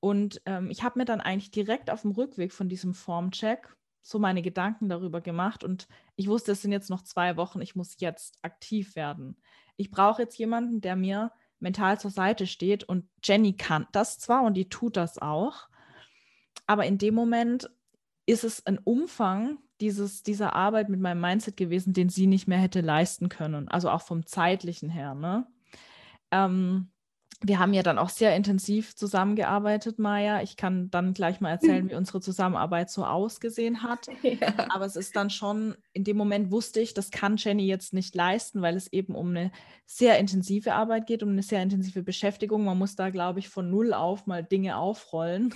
[0.00, 4.18] Und ähm, ich habe mir dann eigentlich direkt auf dem Rückweg von diesem Formcheck so
[4.18, 7.96] meine Gedanken darüber gemacht und ich wusste, es sind jetzt noch zwei Wochen, ich muss
[7.98, 9.36] jetzt aktiv werden.
[9.76, 12.84] Ich brauche jetzt jemanden, der mir mental zur Seite steht.
[12.84, 15.68] Und Jenny kann das zwar und die tut das auch,
[16.66, 17.70] aber in dem Moment
[18.26, 22.58] ist es ein Umfang dieses, dieser Arbeit mit meinem Mindset gewesen, den sie nicht mehr
[22.58, 23.68] hätte leisten können.
[23.68, 25.14] Also auch vom zeitlichen her.
[25.14, 25.46] Ne?
[26.30, 26.90] Ähm,
[27.40, 30.42] wir haben ja dann auch sehr intensiv zusammengearbeitet, Maja.
[30.42, 34.08] Ich kann dann gleich mal erzählen, wie unsere Zusammenarbeit so ausgesehen hat.
[34.22, 34.52] Ja.
[34.68, 38.14] Aber es ist dann schon, in dem Moment wusste ich, das kann Jenny jetzt nicht
[38.14, 39.52] leisten, weil es eben um eine
[39.86, 42.64] sehr intensive Arbeit geht, um eine sehr intensive Beschäftigung.
[42.64, 45.54] Man muss da, glaube ich, von null auf mal Dinge aufrollen.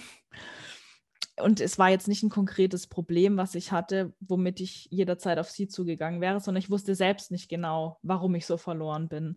[1.40, 5.50] Und es war jetzt nicht ein konkretes Problem, was ich hatte, womit ich jederzeit auf
[5.50, 9.36] sie zugegangen wäre, sondern ich wusste selbst nicht genau, warum ich so verloren bin.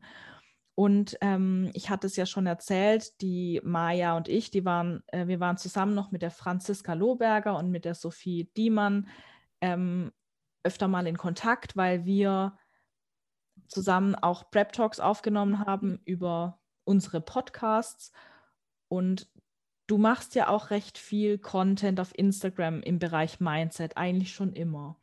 [0.76, 5.26] Und ähm, ich hatte es ja schon erzählt, die Maja und ich, die waren, äh,
[5.28, 9.08] wir waren zusammen noch mit der Franziska Lohberger und mit der Sophie Diemann
[9.62, 10.12] ähm,
[10.64, 12.58] öfter mal in Kontakt, weil wir
[13.70, 18.12] zusammen auch Prep Talks aufgenommen haben über unsere Podcasts.
[18.90, 19.30] Und
[19.88, 24.98] du machst ja auch recht viel Content auf Instagram im Bereich Mindset, eigentlich schon immer.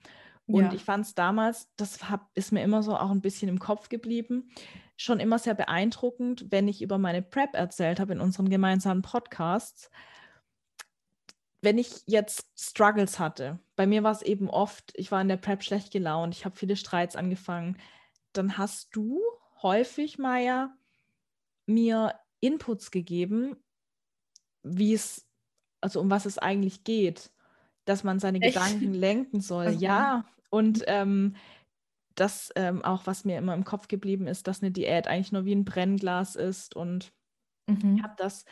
[0.46, 0.72] Und ja.
[0.72, 3.88] ich fand es damals, das hab, ist mir immer so auch ein bisschen im Kopf
[3.88, 4.50] geblieben,
[5.02, 9.90] schon immer sehr beeindruckend, wenn ich über meine Prep erzählt habe in unseren gemeinsamen Podcasts.
[11.60, 15.36] Wenn ich jetzt Struggles hatte, bei mir war es eben oft, ich war in der
[15.36, 17.78] Prep schlecht gelaunt, ich habe viele Streits angefangen,
[18.32, 19.20] dann hast du
[19.62, 20.72] häufig, Maya,
[21.66, 23.56] mir Inputs gegeben,
[24.62, 25.26] wie es,
[25.80, 27.32] also um was es eigentlich geht,
[27.84, 28.54] dass man seine Echt?
[28.54, 29.66] Gedanken lenken soll.
[29.66, 31.34] Also, ja, und ähm,
[32.14, 35.44] das ähm, auch, was mir immer im Kopf geblieben ist, dass eine Diät eigentlich nur
[35.44, 36.76] wie ein Brennglas ist.
[36.76, 37.12] Und
[37.66, 37.96] mhm.
[37.96, 38.44] ich habe das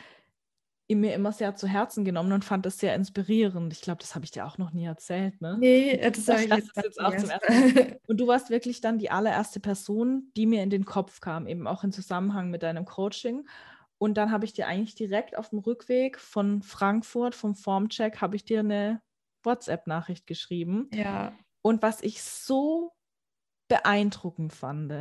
[0.95, 3.71] mir immer sehr zu Herzen genommen und fand das sehr inspirierend.
[3.73, 5.57] Ich glaube, das habe ich dir auch noch nie erzählt, ne?
[5.59, 7.99] Nee, das sage ich jetzt, jetzt auch zum ersten Mal.
[8.07, 11.67] Und du warst wirklich dann die allererste Person, die mir in den Kopf kam, eben
[11.67, 13.47] auch im Zusammenhang mit deinem Coaching.
[13.97, 18.35] Und dann habe ich dir eigentlich direkt auf dem Rückweg von Frankfurt, vom Formcheck, habe
[18.35, 19.01] ich dir eine
[19.43, 20.89] WhatsApp-Nachricht geschrieben.
[20.93, 21.33] Ja.
[21.61, 22.91] Und was ich so
[23.71, 24.91] beeindruckend fand,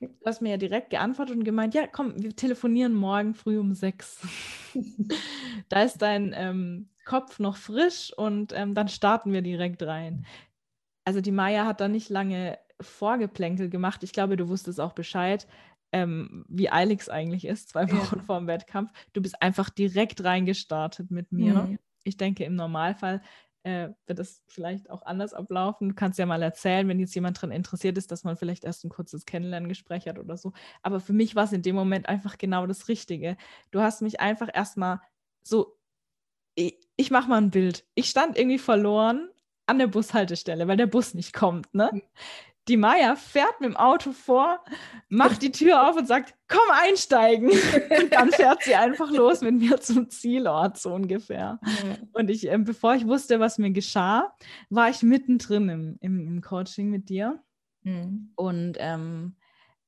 [0.00, 3.74] Du hast mir ja direkt geantwortet und gemeint, ja, komm, wir telefonieren morgen früh um
[3.74, 4.20] sechs.
[5.68, 10.24] da ist dein ähm, Kopf noch frisch und ähm, dann starten wir direkt rein.
[11.04, 14.04] Also die Maya hat da nicht lange Vorgeplänkel gemacht.
[14.04, 15.48] Ich glaube, du wusstest auch Bescheid,
[15.90, 18.22] ähm, wie eilig es eigentlich ist, zwei Wochen ja.
[18.22, 18.92] vor dem Wettkampf.
[19.14, 21.54] Du bist einfach direkt reingestartet mit mir.
[21.54, 21.78] Mhm.
[22.04, 23.20] Ich denke, im Normalfall
[23.62, 25.90] äh, wird es vielleicht auch anders ablaufen.
[25.90, 28.84] Du kannst ja mal erzählen, wenn jetzt jemand daran interessiert ist, dass man vielleicht erst
[28.84, 30.52] ein kurzes Kennenlerngespräch hat oder so.
[30.82, 33.36] Aber für mich war es in dem Moment einfach genau das Richtige.
[33.70, 35.00] Du hast mich einfach erstmal
[35.42, 35.76] so,
[36.54, 37.84] ich, ich mache mal ein Bild.
[37.94, 39.28] Ich stand irgendwie verloren
[39.66, 41.72] an der Bushaltestelle, weil der Bus nicht kommt.
[41.74, 42.02] Ne?
[42.68, 44.62] Die Maya fährt mit dem Auto vor,
[45.08, 47.48] macht die Tür auf und sagt, komm einsteigen.
[47.50, 51.58] Und dann fährt sie einfach los mit mir zum Zielort, so ungefähr.
[51.62, 52.08] Mhm.
[52.12, 54.34] Und ich, äh, bevor ich wusste, was mir geschah,
[54.68, 57.42] war ich mittendrin im, im, im Coaching mit dir.
[57.84, 58.32] Mhm.
[58.36, 59.36] Und ähm,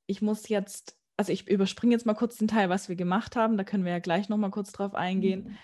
[0.06, 3.58] ich muss jetzt, also ich überspringe jetzt mal kurz den Teil, was wir gemacht haben,
[3.58, 5.44] da können wir ja gleich nochmal kurz drauf eingehen.
[5.44, 5.56] Mhm.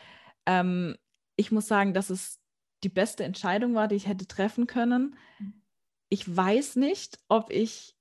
[0.44, 0.96] Ähm,
[1.36, 2.40] ich muss sagen, dass es
[2.84, 5.62] die beste Entscheidung war, die ich hätte treffen können mhm
[6.08, 7.96] ich weiß nicht, ob ich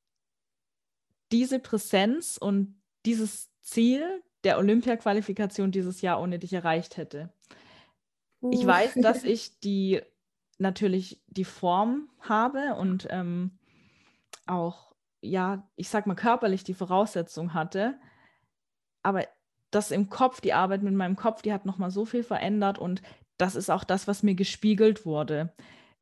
[1.31, 7.33] diese Präsenz und dieses Ziel der Olympia-Qualifikation dieses Jahr ohne dich erreicht hätte.
[8.51, 10.01] Ich weiß, dass ich die
[10.57, 13.57] natürlich die Form habe und ähm,
[14.45, 17.99] auch, ja, ich sag mal körperlich die Voraussetzung hatte,
[19.01, 19.27] aber
[19.71, 23.01] das im Kopf, die Arbeit mit meinem Kopf, die hat nochmal so viel verändert und
[23.37, 25.53] das ist auch das, was mir gespiegelt wurde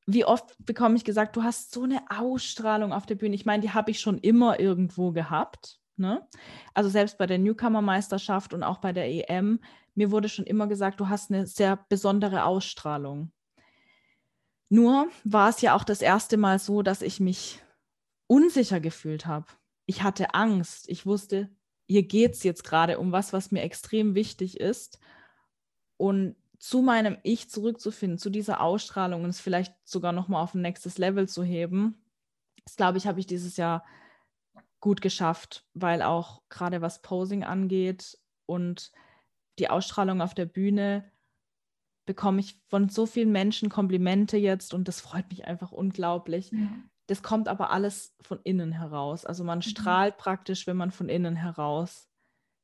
[0.05, 3.35] wie oft bekomme ich gesagt, du hast so eine Ausstrahlung auf der Bühne.
[3.35, 5.79] Ich meine, die habe ich schon immer irgendwo gehabt.
[5.95, 6.27] Ne?
[6.73, 9.59] Also selbst bei der Newcomer-Meisterschaft und auch bei der EM,
[9.95, 13.31] mir wurde schon immer gesagt, du hast eine sehr besondere Ausstrahlung.
[14.69, 17.59] Nur war es ja auch das erste Mal so, dass ich mich
[18.27, 19.45] unsicher gefühlt habe.
[19.85, 20.89] Ich hatte Angst.
[20.89, 21.49] Ich wusste,
[21.85, 24.99] hier geht es jetzt gerade um was, was mir extrem wichtig ist.
[25.97, 30.61] Und zu meinem Ich zurückzufinden, zu dieser Ausstrahlung und es vielleicht sogar nochmal auf ein
[30.61, 32.01] nächstes Level zu heben,
[32.63, 33.83] das glaube ich, habe ich dieses Jahr
[34.79, 38.93] gut geschafft, weil auch gerade was Posing angeht und
[39.59, 41.11] die Ausstrahlung auf der Bühne
[42.05, 46.51] bekomme ich von so vielen Menschen Komplimente jetzt und das freut mich einfach unglaublich.
[46.51, 46.69] Ja.
[47.07, 49.25] Das kommt aber alles von innen heraus.
[49.25, 49.63] Also man mhm.
[49.63, 52.07] strahlt praktisch, wenn man von innen heraus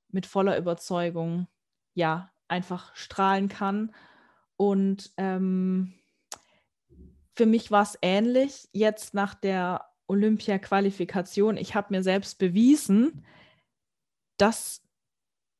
[0.07, 1.47] mit voller Überzeugung
[1.95, 3.93] ja einfach strahlen kann.
[4.57, 5.93] Und ähm,
[7.35, 11.57] für mich war es ähnlich jetzt nach der Olympia-Qualifikation.
[11.57, 13.25] Ich habe mir selbst bewiesen,
[14.37, 14.81] dass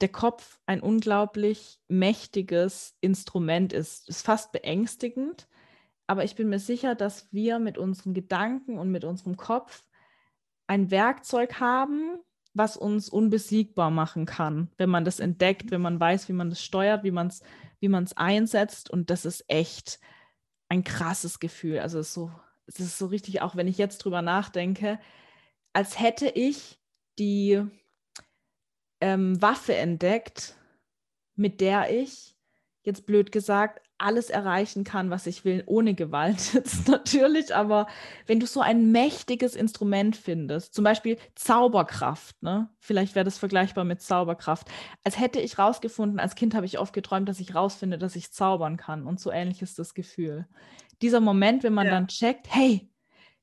[0.01, 4.09] der Kopf ein unglaublich mächtiges Instrument ist.
[4.09, 5.47] Ist fast beängstigend,
[6.07, 9.83] aber ich bin mir sicher, dass wir mit unseren Gedanken und mit unserem Kopf
[10.67, 12.19] ein Werkzeug haben,
[12.59, 16.61] was uns unbesiegbar machen kann, wenn man das entdeckt, wenn man weiß, wie man das
[16.61, 17.41] steuert, wie man es
[17.79, 18.91] wie einsetzt.
[18.91, 19.99] Und das ist echt
[20.67, 21.79] ein krasses Gefühl.
[21.79, 22.31] Also es ist, so,
[22.67, 24.99] es ist so richtig, auch wenn ich jetzt drüber nachdenke,
[25.73, 26.79] als hätte ich
[27.17, 27.63] die
[29.01, 30.55] ähm, Waffe entdeckt,
[31.35, 32.35] mit der ich,
[32.83, 37.87] jetzt blöd gesagt, alles erreichen kann, was ich will, ohne Gewalt jetzt natürlich, aber
[38.25, 42.69] wenn du so ein mächtiges Instrument findest, zum Beispiel Zauberkraft, ne?
[42.79, 44.67] vielleicht wäre das vergleichbar mit Zauberkraft,
[45.03, 48.31] als hätte ich rausgefunden, als Kind habe ich oft geträumt, dass ich rausfinde, dass ich
[48.31, 50.47] zaubern kann und so ähnlich ist das Gefühl.
[51.01, 51.93] Dieser Moment, wenn man ja.
[51.93, 52.89] dann checkt, hey,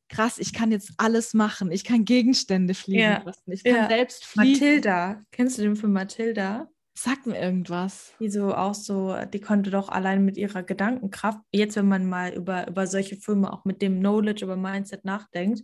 [0.08, 3.22] krass, ich kann jetzt alles machen, ich kann Gegenstände fliegen ja.
[3.24, 3.88] lassen, ich kann ja.
[3.88, 4.52] selbst fliegen.
[4.52, 6.68] Mathilda, kennst du den Film Mathilda?
[6.98, 8.14] Sag mir irgendwas.
[8.20, 12.32] Die so auch so, die konnte doch allein mit ihrer Gedankenkraft, jetzt wenn man mal
[12.32, 15.62] über, über solche Filme auch mit dem Knowledge über Mindset nachdenkt,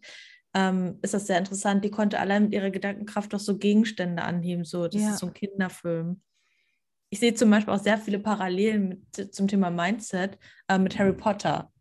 [0.54, 1.84] ähm, ist das sehr interessant.
[1.84, 4.64] Die konnte allein mit ihrer Gedankenkraft doch so Gegenstände anheben.
[4.64, 5.10] So, das ja.
[5.10, 6.20] ist so ein Kinderfilm.
[7.08, 11.14] Ich sehe zum Beispiel auch sehr viele Parallelen mit, zum Thema Mindset äh, mit Harry
[11.14, 11.72] Potter.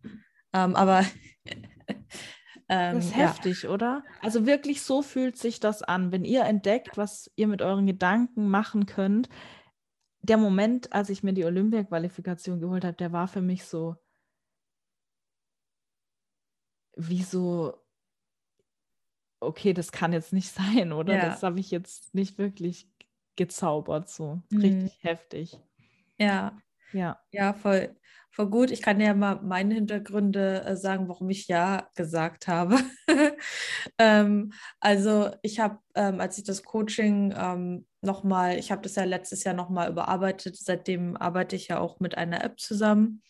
[0.54, 1.06] Ähm, aber
[2.72, 3.28] Ähm, das ist ja.
[3.28, 4.02] heftig, oder?
[4.22, 8.48] Also wirklich so fühlt sich das an, wenn ihr entdeckt, was ihr mit euren Gedanken
[8.48, 9.28] machen könnt.
[10.22, 13.98] Der Moment, als ich mir die Olympia-Qualifikation geholt habe, der war für mich so
[16.96, 17.74] wie so,
[19.42, 21.16] okay, das kann jetzt nicht sein, oder?
[21.16, 21.26] Ja.
[21.26, 22.90] Das habe ich jetzt nicht wirklich
[23.36, 24.62] gezaubert, so mhm.
[24.62, 25.60] richtig heftig.
[26.18, 26.58] Ja.
[26.94, 27.20] Ja.
[27.32, 27.94] Ja, voll
[28.32, 28.72] voll gut.
[28.72, 32.80] Ich kann ja mal meine Hintergründe äh, sagen, warum ich ja gesagt habe.
[33.98, 39.04] ähm, also ich habe, ähm, als ich das Coaching ähm, nochmal, ich habe das ja
[39.04, 43.22] letztes Jahr nochmal überarbeitet, seitdem arbeite ich ja auch mit einer App zusammen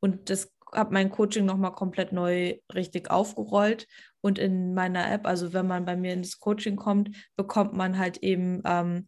[0.00, 3.86] und das habe mein Coaching nochmal komplett neu richtig aufgerollt.
[4.20, 8.18] Und in meiner App, also wenn man bei mir ins Coaching kommt, bekommt man halt
[8.18, 9.06] eben ähm,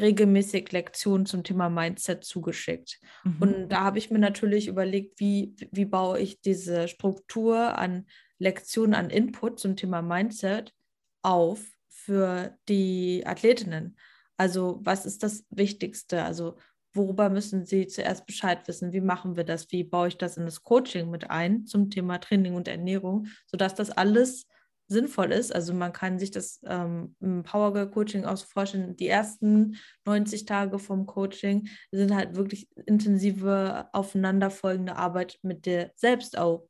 [0.00, 3.00] regelmäßig Lektionen zum Thema Mindset zugeschickt.
[3.24, 3.36] Mhm.
[3.40, 8.06] Und da habe ich mir natürlich überlegt, wie, wie baue ich diese Struktur an
[8.38, 10.74] Lektionen, an Input zum Thema Mindset
[11.22, 13.96] auf für die Athletinnen.
[14.36, 16.24] Also was ist das Wichtigste?
[16.24, 16.56] Also
[16.94, 18.92] worüber müssen sie zuerst Bescheid wissen?
[18.92, 19.70] Wie machen wir das?
[19.70, 23.74] Wie baue ich das in das Coaching mit ein zum Thema Training und Ernährung, sodass
[23.74, 24.46] das alles
[24.90, 25.54] sinnvoll ist.
[25.54, 28.96] Also man kann sich das ähm, im Power Girl Coaching auch so vorstellen.
[28.96, 36.36] Die ersten 90 Tage vom Coaching sind halt wirklich intensive, aufeinanderfolgende Arbeit mit dir selbst
[36.36, 36.66] auch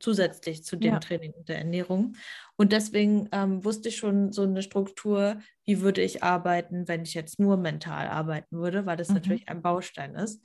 [0.00, 0.98] zusätzlich zu dem ja.
[0.98, 2.16] Training und der Ernährung.
[2.56, 7.14] Und deswegen ähm, wusste ich schon so eine Struktur, wie würde ich arbeiten, wenn ich
[7.14, 9.14] jetzt nur mental arbeiten würde, weil das mhm.
[9.14, 10.42] natürlich ein Baustein ist.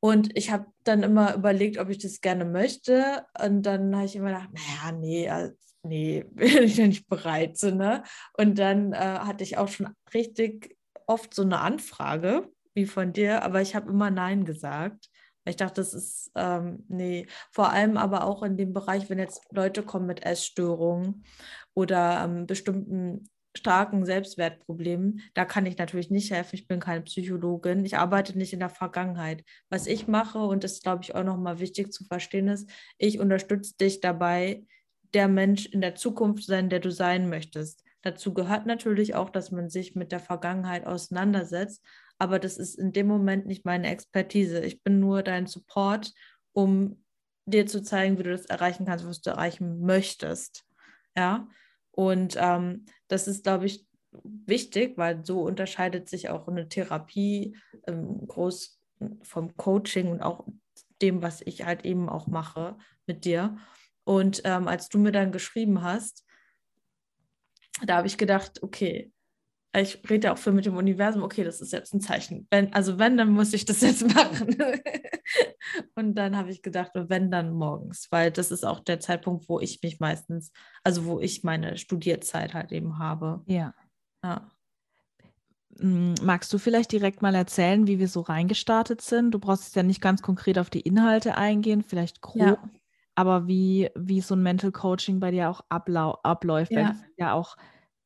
[0.00, 3.26] Und ich habe dann immer überlegt, ob ich das gerne möchte.
[3.44, 5.28] Und dann habe ich immer gedacht, naja, nee,
[5.82, 7.56] nee, bin ich nicht bereit.
[7.56, 8.02] So, ne?
[8.36, 13.42] Und dann äh, hatte ich auch schon richtig oft so eine Anfrage wie von dir,
[13.42, 15.08] aber ich habe immer Nein gesagt.
[15.44, 19.42] Ich dachte, das ist, ähm, nee, vor allem aber auch in dem Bereich, wenn jetzt
[19.50, 21.24] Leute kommen mit Essstörungen
[21.74, 26.54] oder ähm, bestimmten starken Selbstwertproblemen, da kann ich natürlich nicht helfen.
[26.54, 27.84] Ich bin keine Psychologin.
[27.84, 29.42] Ich arbeite nicht in der Vergangenheit.
[29.70, 33.76] Was ich mache, und das glaube ich, auch nochmal wichtig zu verstehen, ist, ich unterstütze
[33.76, 34.64] dich dabei,
[35.14, 37.84] der Mensch in der Zukunft sein, der du sein möchtest.
[38.02, 41.84] Dazu gehört natürlich auch, dass man sich mit der Vergangenheit auseinandersetzt,
[42.18, 44.60] aber das ist in dem Moment nicht meine Expertise.
[44.60, 46.12] Ich bin nur dein Support,
[46.52, 47.04] um
[47.46, 50.64] dir zu zeigen, wie du das erreichen kannst, was du erreichen möchtest.
[51.16, 51.48] Ja,
[51.90, 53.86] und ähm, das ist, glaube ich,
[54.22, 58.80] wichtig, weil so unterscheidet sich auch eine Therapie ähm, groß
[59.22, 60.46] vom Coaching und auch
[61.02, 63.56] dem, was ich halt eben auch mache mit dir.
[64.08, 66.24] Und ähm, als du mir dann geschrieben hast,
[67.84, 69.12] da habe ich gedacht, okay,
[69.76, 72.46] ich rede auch für mit dem Universum, okay, das ist jetzt ein Zeichen.
[72.50, 74.56] Wenn, also wenn, dann muss ich das jetzt machen.
[75.94, 79.60] und dann habe ich gedacht, wenn, dann morgens, weil das ist auch der Zeitpunkt, wo
[79.60, 83.42] ich mich meistens, also wo ich meine Studierzeit halt eben habe.
[83.44, 83.74] Ja.
[84.24, 84.50] ja.
[85.78, 89.32] Hm, magst du vielleicht direkt mal erzählen, wie wir so reingestartet sind?
[89.32, 92.40] Du brauchst ja nicht ganz konkret auf die Inhalte eingehen, vielleicht grob.
[92.40, 92.70] Ja
[93.18, 96.94] aber wie, wie so ein Mental Coaching bei dir auch abläuft, ja.
[97.16, 97.56] ja auch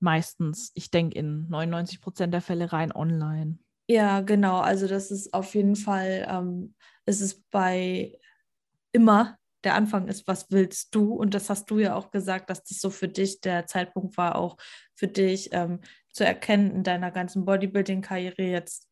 [0.00, 3.58] meistens, ich denke, in 99 Prozent der Fälle rein online.
[3.90, 4.60] Ja, genau.
[4.60, 8.18] Also das ist auf jeden Fall, ähm, ist es bei
[8.92, 11.12] immer der Anfang ist, was willst du?
[11.12, 14.36] Und das hast du ja auch gesagt, dass das so für dich der Zeitpunkt war,
[14.36, 14.56] auch
[14.94, 18.88] für dich ähm, zu erkennen in deiner ganzen Bodybuilding-Karriere jetzt,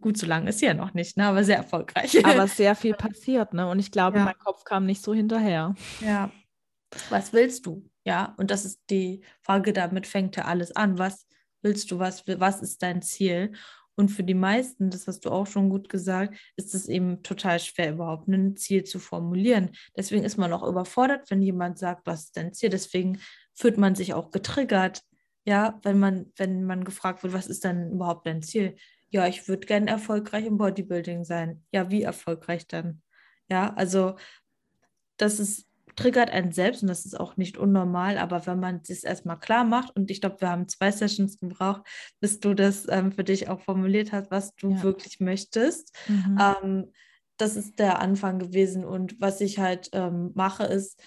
[0.00, 1.26] gut, so lange ist sie ja noch nicht, ne?
[1.26, 2.24] aber sehr erfolgreich.
[2.24, 3.68] Aber sehr viel passiert, ne?
[3.68, 4.24] Und ich glaube, ja.
[4.24, 5.74] mein Kopf kam nicht so hinterher.
[6.00, 6.30] Ja.
[7.10, 7.88] Was willst du?
[8.04, 10.98] Ja, und das ist die Frage, damit fängt ja alles an.
[10.98, 11.26] Was
[11.62, 11.98] willst du?
[11.98, 13.52] Was, was ist dein Ziel?
[13.98, 17.58] Und für die meisten, das hast du auch schon gut gesagt, ist es eben total
[17.58, 19.70] schwer, überhaupt ein Ziel zu formulieren.
[19.96, 22.70] Deswegen ist man auch überfordert, wenn jemand sagt, was ist dein Ziel.
[22.70, 23.20] Deswegen
[23.54, 25.02] fühlt man sich auch getriggert,
[25.44, 28.76] ja, wenn man, wenn man gefragt wird, was ist dann überhaupt dein Ziel?
[29.10, 31.64] Ja, ich würde gern erfolgreich im Bodybuilding sein.
[31.72, 33.02] Ja, wie erfolgreich dann?
[33.48, 34.16] Ja, also
[35.16, 35.66] das ist,
[35.96, 39.64] triggert einen selbst und das ist auch nicht unnormal, aber wenn man das erstmal klar
[39.64, 41.82] macht und ich glaube, wir haben zwei Sessions gebraucht,
[42.20, 44.82] bis du das ähm, für dich auch formuliert hast, was du ja.
[44.82, 45.96] wirklich möchtest.
[46.06, 46.38] Mhm.
[46.40, 46.92] Ähm,
[47.36, 51.00] das ist der Anfang gewesen und was ich halt ähm, mache, ist,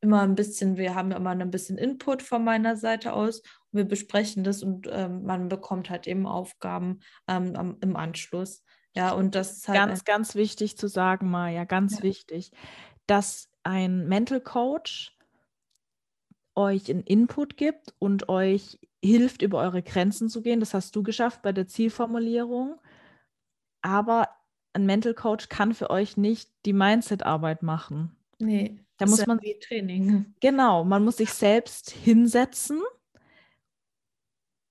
[0.00, 3.42] immer ein bisschen, wir haben immer ein bisschen Input von meiner Seite aus.
[3.72, 8.62] Wir besprechen das und ähm, man bekommt halt eben Aufgaben ähm, im Anschluss.
[8.94, 9.78] Ja, und das ist halt.
[9.78, 12.02] Ganz, ganz wichtig zu sagen, Maja, ganz ja.
[12.04, 12.52] wichtig,
[13.06, 15.16] dass ein Mental Coach
[16.54, 20.60] euch einen Input gibt und euch hilft, über eure Grenzen zu gehen.
[20.60, 22.80] Das hast du geschafft bei der Zielformulierung.
[23.82, 24.30] Aber
[24.72, 28.16] ein Mental Coach kann für euch nicht die Mindset-Arbeit machen.
[28.38, 28.80] Nee.
[28.98, 30.34] Da muss man wie Training.
[30.40, 32.80] Genau, man muss sich selbst hinsetzen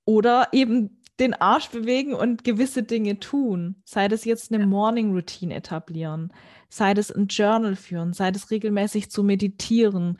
[0.05, 3.75] oder eben den Arsch bewegen und gewisse Dinge tun.
[3.85, 4.67] Sei das jetzt eine ja.
[4.67, 6.33] Morning Routine etablieren,
[6.69, 10.17] sei das ein Journal führen, sei das regelmäßig zu meditieren.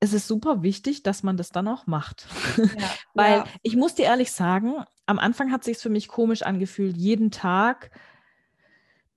[0.00, 2.26] Es ist super wichtig, dass man das dann auch macht.
[2.56, 2.90] Ja.
[3.14, 3.44] Weil ja.
[3.62, 7.90] ich muss dir ehrlich sagen, am Anfang hat sich für mich komisch angefühlt, jeden Tag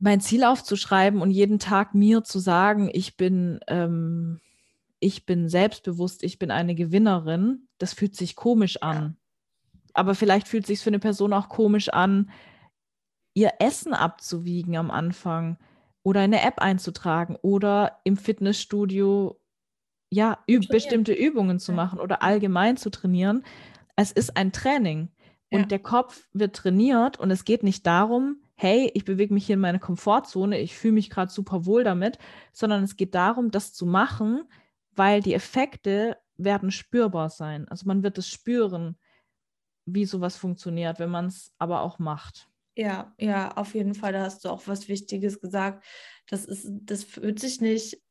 [0.03, 4.41] mein Ziel aufzuschreiben und jeden Tag mir zu sagen, ich bin, ähm,
[4.99, 9.15] ich bin selbstbewusst, ich bin eine Gewinnerin, das fühlt sich komisch an.
[9.93, 12.31] Aber vielleicht fühlt sich für eine Person auch komisch an,
[13.33, 15.57] ihr Essen abzuwiegen am Anfang
[16.03, 19.39] oder eine App einzutragen oder im Fitnessstudio
[20.09, 23.45] ja üb bestimmte Übungen zu machen oder allgemein zu trainieren.
[23.95, 25.07] Es ist ein Training
[25.49, 25.65] und ja.
[25.65, 29.61] der Kopf wird trainiert und es geht nicht darum, hey, ich bewege mich hier in
[29.61, 32.17] meiner Komfortzone, ich fühle mich gerade super wohl damit,
[32.51, 34.43] sondern es geht darum, das zu machen,
[34.91, 37.67] weil die Effekte werden spürbar sein.
[37.67, 38.97] Also man wird es spüren,
[39.85, 42.49] wie sowas funktioniert, wenn man es aber auch macht.
[42.75, 45.85] Ja, ja, auf jeden Fall, da hast du auch was Wichtiges gesagt.
[46.27, 48.01] Das ist, das fühlt sich nicht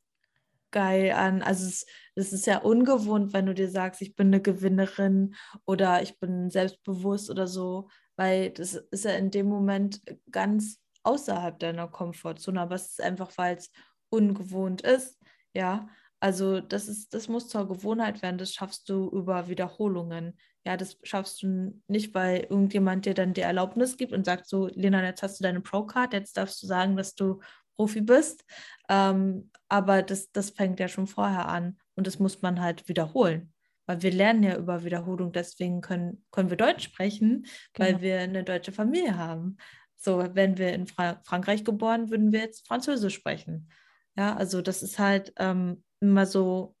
[0.71, 1.41] geil an.
[1.41, 6.01] Also es, es ist ja ungewohnt, wenn du dir sagst, ich bin eine Gewinnerin oder
[6.01, 11.87] ich bin selbstbewusst oder so weil das ist ja in dem Moment ganz außerhalb deiner
[11.87, 13.71] Komfortzone, aber es ist einfach, weil es
[14.09, 15.19] ungewohnt ist,
[15.53, 15.87] ja.
[16.19, 20.37] Also das ist, das muss zur Gewohnheit werden, das schaffst du über Wiederholungen.
[20.65, 24.67] Ja, das schaffst du nicht, weil irgendjemand dir dann die Erlaubnis gibt und sagt so,
[24.67, 27.41] Lena, jetzt hast du deine Pro-Card, jetzt darfst du sagen, dass du
[27.75, 28.45] Profi bist.
[28.87, 33.52] Ähm, aber das, das fängt ja schon vorher an und das muss man halt wiederholen
[33.85, 37.89] weil wir lernen ja über Wiederholung, deswegen können, können wir Deutsch sprechen, genau.
[37.89, 39.57] weil wir eine deutsche Familie haben.
[39.97, 43.69] So, wenn wir in Fra Frankreich geboren, würden wir jetzt Französisch sprechen.
[44.17, 46.75] Ja, also das ist halt ähm, immer so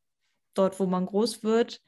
[0.53, 1.81] dort, wo man groß wird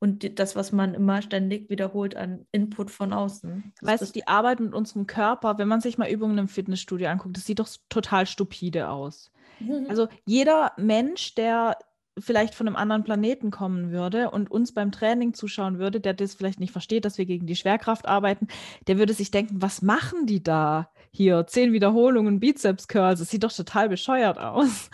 [0.00, 3.72] und die, das, was man immer ständig wiederholt an Input von außen.
[3.80, 7.08] Das weißt du, die Arbeit mit unserem Körper, wenn man sich mal Übungen im Fitnessstudio
[7.08, 9.30] anguckt, das sieht doch total stupide aus.
[9.90, 11.76] Also jeder Mensch, der
[12.20, 16.34] vielleicht von einem anderen Planeten kommen würde und uns beim Training zuschauen würde, der das
[16.34, 18.48] vielleicht nicht versteht, dass wir gegen die Schwerkraft arbeiten,
[18.86, 21.46] der würde sich denken, was machen die da hier?
[21.46, 24.90] Zehn Wiederholungen, Bizeps-Curls, das sieht doch total bescheuert aus.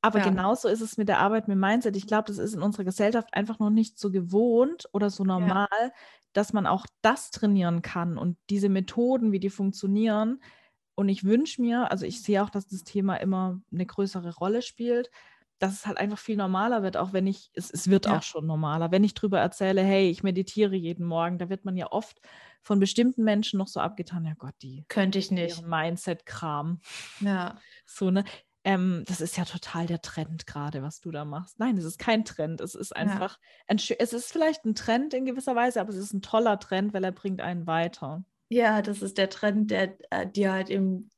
[0.00, 0.24] Aber ja.
[0.26, 1.96] genauso ist es mit der Arbeit mit Mindset.
[1.96, 5.68] Ich glaube, das ist in unserer Gesellschaft einfach noch nicht so gewohnt oder so normal,
[5.70, 5.90] ja.
[6.32, 10.40] dass man auch das trainieren kann und diese Methoden, wie die funktionieren.
[10.94, 14.62] Und ich wünsche mir, also ich sehe auch, dass das Thema immer eine größere Rolle
[14.62, 15.10] spielt,
[15.58, 18.16] dass es halt einfach viel normaler wird, auch wenn ich, es, es wird ja.
[18.16, 18.90] auch schon normaler.
[18.90, 22.20] Wenn ich drüber erzähle, hey, ich meditiere jeden Morgen, da wird man ja oft
[22.62, 25.66] von bestimmten Menschen noch so abgetan, ja Gott, die könnte ich nicht.
[25.66, 26.80] Mindset-Kram.
[27.20, 27.56] Ja.
[27.86, 28.24] So, ne?
[28.64, 31.58] Ähm, das ist ja total der Trend gerade, was du da machst.
[31.58, 32.60] Nein, es ist kein Trend.
[32.60, 33.64] Es ist einfach, ja.
[33.68, 36.92] ein, es ist vielleicht ein Trend in gewisser Weise, aber es ist ein toller Trend,
[36.92, 38.24] weil er bringt einen weiter.
[38.50, 41.10] Ja, das ist der Trend, der äh, dir halt eben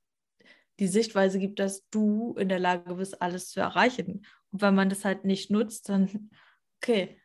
[0.80, 4.26] die Sichtweise gibt, dass du in der Lage bist, alles zu erreichen.
[4.50, 6.30] Und wenn man das halt nicht nutzt, dann,
[6.78, 7.20] okay.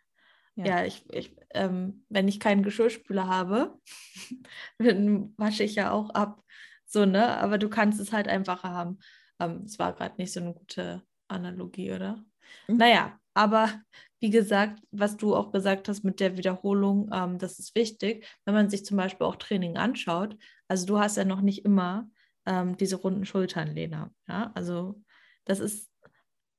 [0.55, 3.79] Ja, ja ich, ich ähm, wenn ich keinen Geschirrspüler habe,
[4.77, 6.43] dann wasche ich ja auch ab.
[6.85, 7.37] So, ne?
[7.37, 8.99] Aber du kannst es halt einfacher haben.
[9.39, 12.23] Ähm, es war gerade nicht so eine gute Analogie, oder?
[12.67, 12.77] Mhm.
[12.77, 13.81] Naja, aber
[14.19, 18.53] wie gesagt, was du auch gesagt hast mit der Wiederholung, ähm, das ist wichtig, wenn
[18.53, 20.37] man sich zum Beispiel auch Training anschaut.
[20.67, 22.09] Also du hast ja noch nicht immer
[22.45, 24.11] ähm, diese runden Schultern, Lena.
[24.27, 25.01] Ja, also
[25.45, 25.91] das ist,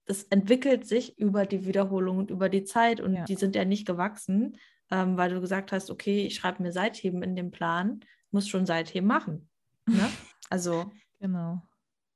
[0.07, 3.25] das entwickelt sich über die Wiederholung und über die Zeit und ja.
[3.25, 4.57] die sind ja nicht gewachsen,
[4.91, 8.01] ähm, weil du gesagt hast, okay, ich schreibe mir Seitheben in den Plan,
[8.31, 9.49] muss schon Seitheben machen.
[9.87, 10.09] Ne?
[10.49, 10.93] Also.
[11.19, 11.61] genau.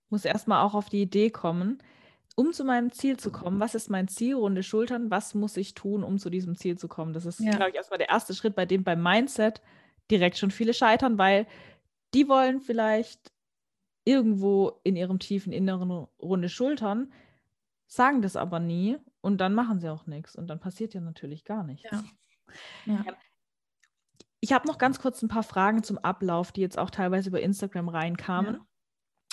[0.09, 1.82] Muss erstmal auch auf die Idee kommen,
[2.36, 3.59] um zu meinem Ziel zu kommen.
[3.59, 4.36] Was ist mein Ziel?
[4.36, 5.11] Runde Schultern.
[5.11, 7.12] Was muss ich tun, um zu diesem Ziel zu kommen?
[7.12, 7.51] Das ist, ja.
[7.51, 9.61] glaube ich, erstmal der erste Schritt, bei dem beim Mindset
[10.12, 11.49] direkt schon viele scheitern, weil
[12.14, 13.32] die wollen vielleicht
[14.11, 17.12] irgendwo in ihrem tiefen Inneren runde Schultern,
[17.86, 21.44] sagen das aber nie und dann machen sie auch nichts und dann passiert ja natürlich
[21.44, 21.88] gar nichts.
[21.90, 22.04] Ja.
[22.86, 23.04] Ja.
[24.40, 27.40] Ich habe noch ganz kurz ein paar Fragen zum Ablauf, die jetzt auch teilweise über
[27.40, 28.54] Instagram reinkamen.
[28.54, 28.66] Ja.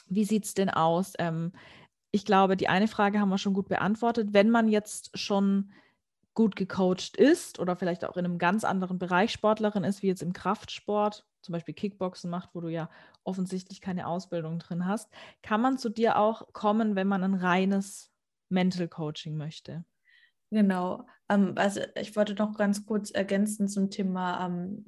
[0.07, 1.13] Wie sieht es denn aus?
[1.17, 1.53] Ähm,
[2.11, 4.29] ich glaube, die eine Frage haben wir schon gut beantwortet.
[4.33, 5.71] Wenn man jetzt schon
[6.33, 10.21] gut gecoacht ist oder vielleicht auch in einem ganz anderen Bereich Sportlerin ist, wie jetzt
[10.21, 12.91] im Kraftsport, zum Beispiel Kickboxen macht, wo du ja
[13.27, 15.11] offensichtlich keine Ausbildung drin hast,
[15.43, 18.11] kann man zu dir auch kommen, wenn man ein reines
[18.49, 19.83] Mental Coaching möchte.
[20.49, 21.05] Genau.
[21.29, 24.85] Ähm, also ich wollte noch ganz kurz ergänzen zum Thema ähm,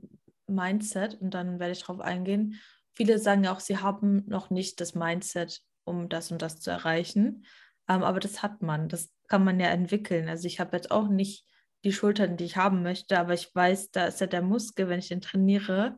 [0.47, 2.59] Mindset und dann werde ich darauf eingehen.
[2.93, 6.71] Viele sagen ja auch, sie haben noch nicht das Mindset, um das und das zu
[6.71, 7.45] erreichen.
[7.87, 10.29] Ähm, aber das hat man, das kann man ja entwickeln.
[10.29, 11.45] Also ich habe jetzt auch nicht
[11.83, 14.99] die Schultern, die ich haben möchte, aber ich weiß, da ist ja der Muskel, wenn
[14.99, 15.97] ich den trainiere,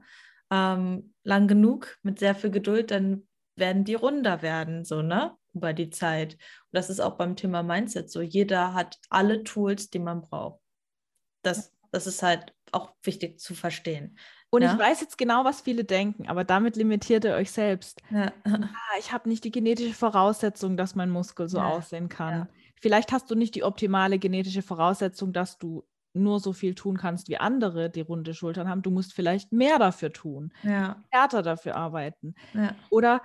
[0.51, 5.35] ähm, lang genug, mit sehr viel Geduld, dann werden die runder werden, so, ne?
[5.53, 6.33] Über die Zeit.
[6.33, 8.21] Und das ist auch beim Thema Mindset so.
[8.21, 10.61] Jeder hat alle Tools, die man braucht.
[11.43, 14.17] Das, das ist halt auch wichtig zu verstehen.
[14.49, 14.73] Und ja?
[14.73, 18.01] ich weiß jetzt genau, was viele denken, aber damit limitiert ihr euch selbst.
[18.09, 18.31] Ja.
[18.43, 21.69] Ah, ich habe nicht die genetische Voraussetzung, dass mein Muskel so ja.
[21.69, 22.49] aussehen kann.
[22.81, 27.29] Vielleicht hast du nicht die optimale genetische Voraussetzung, dass du nur so viel tun kannst
[27.29, 28.81] wie andere, die runde Schultern haben.
[28.81, 31.01] Du musst vielleicht mehr dafür tun, ja.
[31.09, 32.35] härter dafür arbeiten.
[32.53, 32.75] Ja.
[32.89, 33.21] Oder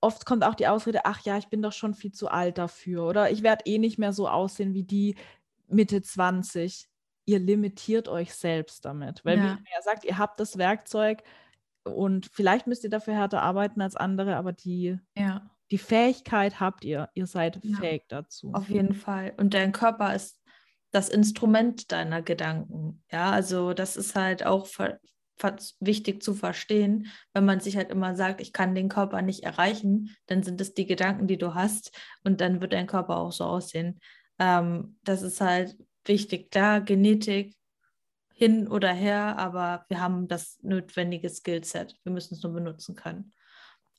[0.00, 3.06] oft kommt auch die Ausrede, ach ja, ich bin doch schon viel zu alt dafür.
[3.06, 5.16] Oder ich werde eh nicht mehr so aussehen wie die
[5.68, 6.88] Mitte 20.
[7.26, 9.24] Ihr limitiert euch selbst damit.
[9.24, 9.58] Weil, ja.
[9.60, 11.22] wie ja sagt, ihr habt das Werkzeug
[11.84, 15.50] und vielleicht müsst ihr dafür härter arbeiten als andere, aber die, ja.
[15.70, 17.08] die Fähigkeit habt ihr.
[17.14, 17.78] Ihr seid ja.
[17.78, 18.52] fähig dazu.
[18.52, 19.32] Auf jeden Fall.
[19.36, 20.39] Und dein Körper ist
[20.90, 23.02] das Instrument deiner Gedanken.
[23.10, 24.66] Ja, also das ist halt auch
[25.80, 30.14] wichtig zu verstehen, wenn man sich halt immer sagt, ich kann den Körper nicht erreichen,
[30.26, 33.44] dann sind es die Gedanken, die du hast und dann wird dein Körper auch so
[33.44, 34.00] aussehen.
[34.38, 36.50] Ähm, das ist halt wichtig.
[36.50, 37.54] Klar, Genetik
[38.34, 41.94] hin oder her, aber wir haben das notwendige Skillset.
[42.04, 43.32] Wir müssen es nur benutzen können.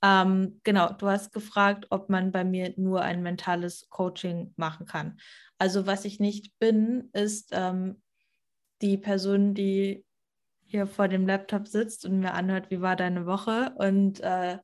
[0.04, 5.20] Ähm, genau, du hast gefragt, ob man bei mir nur ein mentales Coaching machen kann.
[5.60, 8.02] Also was ich nicht bin, ist ähm,
[8.82, 10.04] die Person, die
[10.66, 14.58] hier vor dem Laptop sitzt und mir anhört, wie war deine Woche und äh,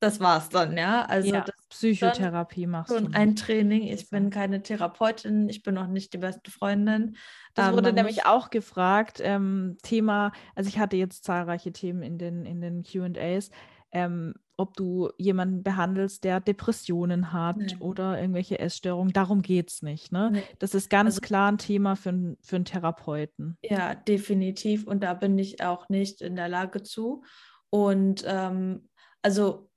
[0.00, 1.04] das war's dann, ja.
[1.06, 2.96] Also ja, Psychotherapie machst du.
[2.96, 3.82] Und ein Training.
[3.82, 7.16] Ich bin keine Therapeutin, ich bin auch nicht die beste Freundin.
[7.54, 9.20] Das ähm, wurde nämlich auch gefragt.
[9.22, 13.50] Ähm, Thema, also ich hatte jetzt zahlreiche Themen in den, in den QAs
[13.96, 17.76] ähm, ob du jemanden behandelst, der Depressionen hat nee.
[17.78, 19.12] oder irgendwelche Essstörungen.
[19.12, 20.12] Darum geht es nicht.
[20.12, 20.30] Ne?
[20.32, 20.42] Nee.
[20.58, 23.58] Das ist ganz also, klar ein Thema für, für einen Therapeuten.
[23.62, 24.86] Ja, definitiv.
[24.86, 27.22] Und da bin ich auch nicht in der Lage zu.
[27.70, 28.88] Und ähm,
[29.22, 29.70] also,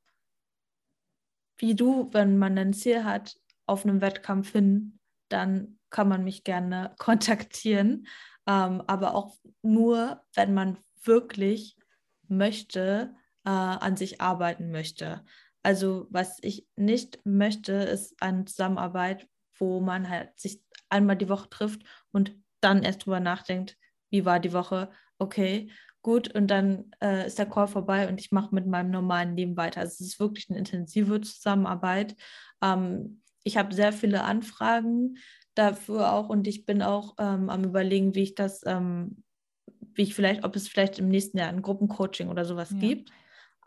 [1.59, 4.99] wie du, wenn man ein Ziel hat, auf einem Wettkampf hin,
[5.29, 8.07] dann kann man mich gerne kontaktieren.
[8.47, 11.77] Ähm, aber auch nur, wenn man wirklich
[12.27, 15.23] möchte, äh, an sich arbeiten möchte.
[15.61, 21.49] Also was ich nicht möchte, ist eine Zusammenarbeit, wo man halt sich einmal die Woche
[21.49, 23.77] trifft und dann erst drüber nachdenkt,
[24.09, 25.69] wie war die Woche, okay,
[26.01, 29.57] gut, und dann äh, ist der Call vorbei und ich mache mit meinem normalen Leben
[29.57, 29.81] weiter.
[29.81, 32.15] Also es ist wirklich eine intensive Zusammenarbeit.
[32.61, 35.17] Ähm, ich habe sehr viele Anfragen
[35.55, 39.23] dafür auch und ich bin auch ähm, am überlegen, wie ich das, ähm,
[39.93, 42.79] wie ich vielleicht, ob es vielleicht im nächsten Jahr ein Gruppencoaching oder sowas ja.
[42.79, 43.11] gibt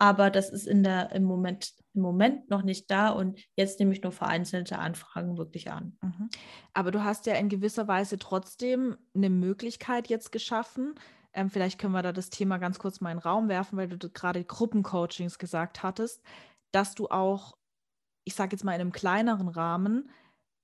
[0.02, 3.92] aber das ist in der, im, Moment, im Moment noch nicht da und jetzt nehme
[3.92, 5.96] ich nur vereinzelte Anfragen wirklich an.
[6.02, 6.28] Mhm.
[6.74, 10.96] Aber du hast ja in gewisser Weise trotzdem eine Möglichkeit jetzt geschaffen.
[11.34, 13.88] Ähm, vielleicht können wir da das Thema ganz kurz mal in den Raum werfen, weil
[13.88, 16.22] du gerade Gruppencoachings gesagt hattest,
[16.72, 17.56] dass du auch,
[18.24, 20.10] ich sage jetzt mal in einem kleineren Rahmen,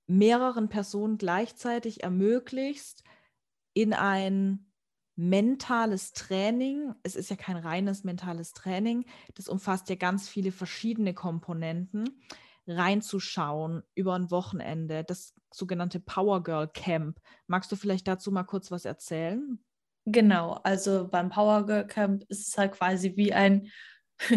[0.07, 3.03] mehreren Personen gleichzeitig ermöglichst,
[3.73, 4.65] in ein
[5.15, 9.05] mentales Training, es ist ja kein reines mentales Training,
[9.35, 12.05] das umfasst ja ganz viele verschiedene Komponenten,
[12.67, 17.19] reinzuschauen über ein Wochenende, das sogenannte Power Girl Camp.
[17.47, 19.59] Magst du vielleicht dazu mal kurz was erzählen?
[20.05, 23.69] Genau, also beim Power Girl Camp ist es halt quasi wie ein,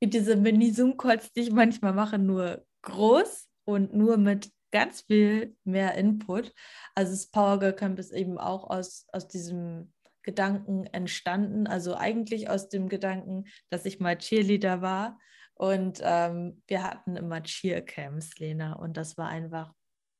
[0.00, 5.94] wie diese Mini-Zoom-Calls, die ich manchmal mache, nur groß und nur mit ganz viel mehr
[5.94, 6.52] Input.
[6.94, 11.66] Also das Power Girl Camp ist eben auch aus, aus diesem Gedanken entstanden.
[11.66, 15.18] Also eigentlich aus dem Gedanken, dass ich mal Cheerleader war.
[15.54, 18.74] Und ähm, wir hatten immer Cheercamps, Lena.
[18.74, 19.72] Und das war einfach,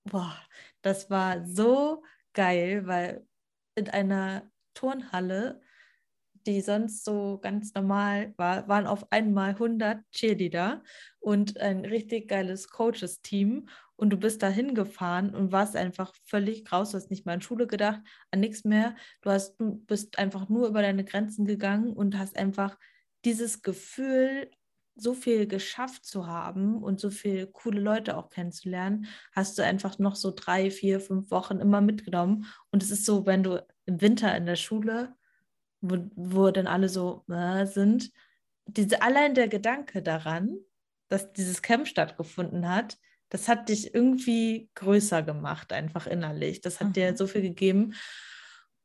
[0.05, 0.37] boah,
[0.83, 2.03] das war so
[2.35, 3.27] geil, weil
[3.75, 5.61] in einer Turnhalle
[6.47, 10.83] die sonst so ganz normal war, waren auf einmal 100 Cheerleader
[11.21, 13.69] und ein richtig geiles Coaches-Team.
[13.97, 16.91] Und du bist da hingefahren und warst einfach völlig raus.
[16.91, 18.01] Du hast nicht mal an Schule gedacht,
[18.33, 18.97] an nichts mehr.
[19.21, 22.77] Du, hast, du bist einfach nur über deine Grenzen gegangen und hast einfach
[23.25, 24.51] dieses Gefühl
[24.95, 29.99] so viel geschafft zu haben und so viele coole Leute auch kennenzulernen, hast du einfach
[29.99, 32.47] noch so drei, vier, fünf Wochen immer mitgenommen.
[32.71, 35.15] Und es ist so, wenn du im Winter in der Schule,
[35.81, 38.11] wo, wo dann alle so äh, sind,
[38.67, 40.57] diese, allein der Gedanke daran,
[41.09, 42.97] dass dieses Camp stattgefunden hat,
[43.29, 46.61] das hat dich irgendwie größer gemacht, einfach innerlich.
[46.61, 46.93] Das hat mhm.
[46.93, 47.95] dir so viel gegeben.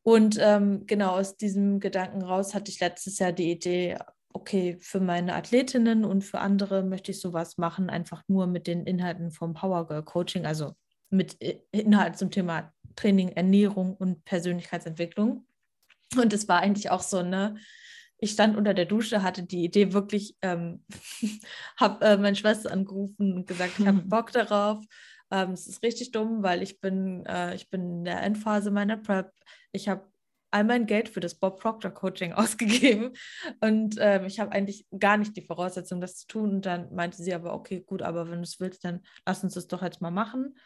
[0.04, 3.98] Und ähm, genau aus diesem Gedanken raus hatte ich letztes Jahr die Idee,
[4.32, 8.86] okay, für meine Athletinnen und für andere möchte ich sowas machen, einfach nur mit den
[8.86, 10.74] Inhalten vom Power Girl Coaching, also
[11.10, 11.34] mit
[11.72, 15.48] Inhalten zum Thema Training, Ernährung und Persönlichkeitsentwicklung.
[16.18, 17.56] Und es war eigentlich auch so, ne,
[18.20, 20.84] ich stand unter der Dusche, hatte die Idee wirklich, ähm,
[21.78, 24.84] habe äh, meine Schwester angerufen und gesagt, ich habe Bock darauf.
[25.32, 28.98] Ähm, es ist richtig dumm, weil ich bin, äh, ich bin in der Endphase meiner
[28.98, 29.32] Prep.
[29.72, 30.10] Ich habe
[30.50, 33.12] all mein Geld für das Bob Proctor Coaching ausgegeben
[33.60, 36.50] und ähm, ich habe eigentlich gar nicht die Voraussetzung, das zu tun.
[36.56, 39.54] Und dann meinte sie aber, okay, gut, aber wenn du es willst, dann lass uns
[39.54, 40.58] das doch jetzt mal machen.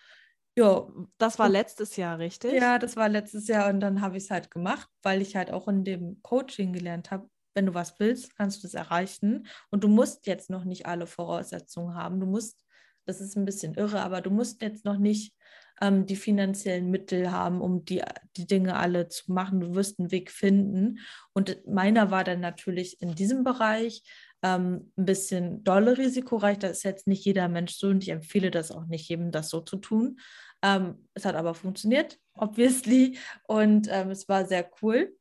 [0.55, 0.87] Ja,
[1.17, 2.53] das war letztes Jahr, richtig?
[2.53, 5.51] Ja, das war letztes Jahr und dann habe ich es halt gemacht, weil ich halt
[5.51, 9.47] auch in dem Coaching gelernt habe, wenn du was willst, kannst du das erreichen.
[9.69, 12.19] Und du musst jetzt noch nicht alle Voraussetzungen haben.
[12.19, 12.65] Du musst,
[13.05, 15.33] das ist ein bisschen irre, aber du musst jetzt noch nicht
[15.81, 18.01] ähm, die finanziellen Mittel haben, um die,
[18.37, 19.59] die Dinge alle zu machen.
[19.59, 20.99] Du wirst einen Weg finden.
[21.33, 24.03] Und meiner war dann natürlich in diesem Bereich
[24.43, 26.59] ähm, ein bisschen dolle risikoreich.
[26.59, 29.49] Das ist jetzt nicht jeder Mensch so und ich empfehle das auch nicht jedem, das
[29.49, 30.19] so zu tun.
[30.63, 33.17] Ähm, es hat aber funktioniert, obviously,
[33.47, 35.15] und ähm, es war sehr cool.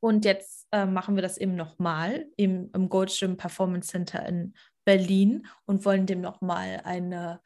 [0.00, 4.54] Und jetzt äh, machen wir das eben nochmal im, im Goldschirm Performance Center in
[4.84, 7.40] Berlin und wollen dem nochmal eine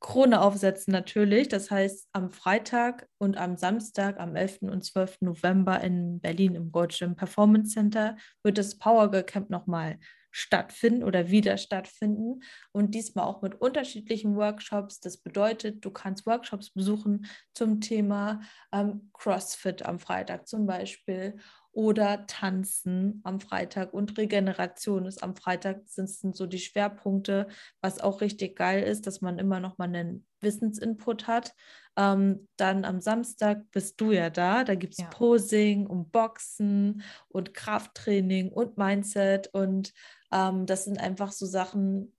[0.00, 1.48] Krone aufsetzen natürlich.
[1.48, 4.62] Das heißt, am Freitag und am Samstag, am 11.
[4.62, 5.18] und 12.
[5.20, 9.98] November in Berlin im Goldschirm Performance Center wird das Power Girl Camp nochmal
[10.30, 15.00] stattfinden oder wieder stattfinden und diesmal auch mit unterschiedlichen Workshops.
[15.00, 18.40] Das bedeutet, du kannst Workshops besuchen zum Thema
[18.72, 21.36] ähm, CrossFit am Freitag zum Beispiel
[21.72, 27.46] oder Tanzen am Freitag und Regeneration ist am Freitag, sind so die Schwerpunkte,
[27.80, 31.54] was auch richtig geil ist, dass man immer noch mal einen Wissensinput hat.
[31.96, 35.06] Ähm, dann am Samstag bist du ja da, da gibt es ja.
[35.10, 39.92] Posing und Boxen und Krafttraining und Mindset und
[40.32, 42.14] ähm, das sind einfach so Sachen,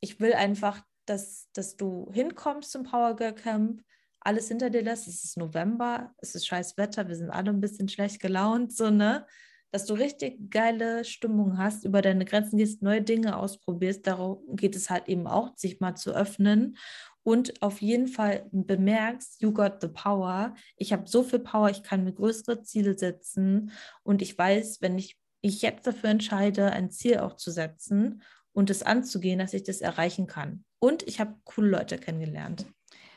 [0.00, 3.82] ich will einfach, dass, dass du hinkommst zum Power Girl Camp,
[4.20, 5.06] alles hinter dir lässt.
[5.06, 8.90] Es ist November, es ist scheiß Wetter, wir sind alle ein bisschen schlecht gelaunt, so,
[8.90, 9.26] ne?
[9.70, 14.06] Dass du richtig geile Stimmung hast, über deine Grenzen gehst, neue Dinge ausprobierst.
[14.06, 16.76] Darum geht es halt eben auch, sich mal zu öffnen
[17.22, 20.54] und auf jeden Fall bemerkst, you got the power.
[20.76, 23.72] Ich habe so viel Power, ich kann mir größere Ziele setzen
[24.02, 28.22] und ich weiß, wenn ich ich jetzt dafür entscheide, ein Ziel auch zu setzen
[28.52, 30.64] und es anzugehen, dass ich das erreichen kann.
[30.78, 32.66] Und ich habe coole Leute kennengelernt.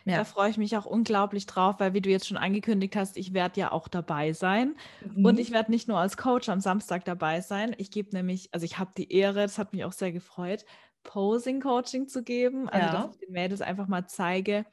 [0.05, 0.17] Ja.
[0.17, 3.33] Da freue ich mich auch unglaublich drauf, weil wie du jetzt schon angekündigt hast, ich
[3.33, 4.75] werde ja auch dabei sein.
[5.05, 5.25] Mhm.
[5.25, 7.75] Und ich werde nicht nur als Coach am Samstag dabei sein.
[7.77, 10.65] Ich gebe nämlich, also ich habe die Ehre, das hat mich auch sehr gefreut,
[11.03, 12.69] Posing-Coaching zu geben.
[12.69, 13.03] Also ja.
[13.03, 14.65] dass ich den Mädels einfach mal zeige,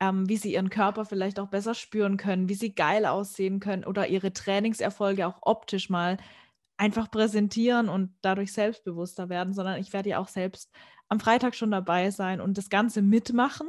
[0.00, 3.84] ähm, wie sie ihren Körper vielleicht auch besser spüren können, wie sie geil aussehen können
[3.84, 6.18] oder ihre Trainingserfolge auch optisch mal
[6.78, 10.70] einfach präsentieren und dadurch selbstbewusster werden, sondern ich werde ja auch selbst
[11.08, 13.68] am Freitag schon dabei sein und das Ganze mitmachen.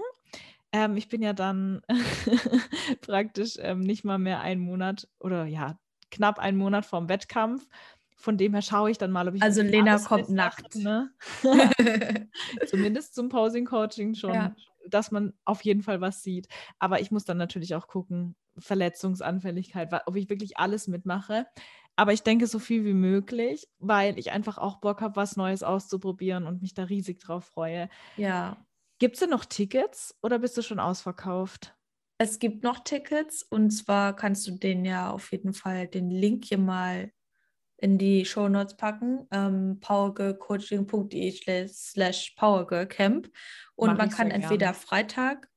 [0.71, 1.81] Ähm, ich bin ja dann
[3.01, 5.79] praktisch ähm, nicht mal mehr einen Monat oder ja,
[6.11, 7.67] knapp einen Monat vorm Wettkampf.
[8.15, 9.41] Von dem her schaue ich dann mal, ob ich.
[9.41, 10.75] Also Lena kommt nackt.
[10.75, 11.09] Ne?
[12.67, 14.55] Zumindest zum Posing-Coaching schon, ja.
[14.89, 16.49] dass man auf jeden Fall was sieht.
[16.79, 21.47] Aber ich muss dann natürlich auch gucken, Verletzungsanfälligkeit, ob ich wirklich alles mitmache.
[21.99, 25.63] Aber ich denke so viel wie möglich, weil ich einfach auch Bock habe, was Neues
[25.63, 27.89] auszuprobieren und mich da riesig drauf freue.
[28.15, 28.65] Ja.
[28.99, 31.75] Gibt es denn noch Tickets oder bist du schon ausverkauft?
[32.17, 36.45] Es gibt noch Tickets und zwar kannst du den ja auf jeden Fall den Link
[36.45, 37.11] hier mal
[37.75, 43.29] in die Show Notes packen, ähm, powergirlcoaching.de slash powergirlcamp
[43.75, 44.73] und Mach man kann entweder gerne.
[44.73, 45.48] Freitag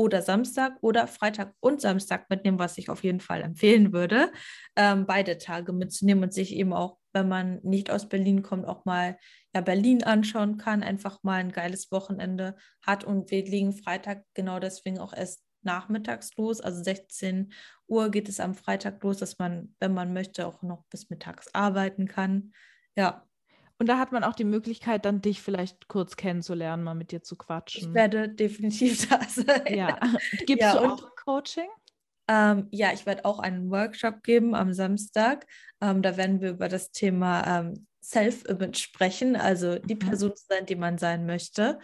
[0.00, 4.32] oder Samstag oder Freitag und Samstag mitnehmen, was ich auf jeden Fall empfehlen würde,
[4.76, 8.86] ähm, beide Tage mitzunehmen und sich eben auch, wenn man nicht aus Berlin kommt, auch
[8.86, 9.18] mal
[9.54, 13.04] ja, Berlin anschauen kann, einfach mal ein geiles Wochenende hat.
[13.04, 16.62] Und wir liegen Freitag genau deswegen auch erst nachmittags los.
[16.62, 17.52] Also 16
[17.86, 21.54] Uhr geht es am Freitag los, dass man, wenn man möchte, auch noch bis mittags
[21.54, 22.52] arbeiten kann.
[22.96, 23.26] Ja.
[23.80, 27.22] Und da hat man auch die Möglichkeit, dann dich vielleicht kurz kennenzulernen, mal mit dir
[27.22, 27.88] zu quatschen.
[27.88, 29.74] Ich werde definitiv da sein.
[29.74, 29.98] Ja.
[30.44, 31.68] Gibst ja, du auch Coaching?
[32.28, 35.46] Ähm, ja, ich werde auch einen Workshop geben am Samstag.
[35.80, 40.00] Ähm, da werden wir über das Thema ähm, Self-Image sprechen, also die mhm.
[40.00, 41.78] Person sein, die man sein möchte.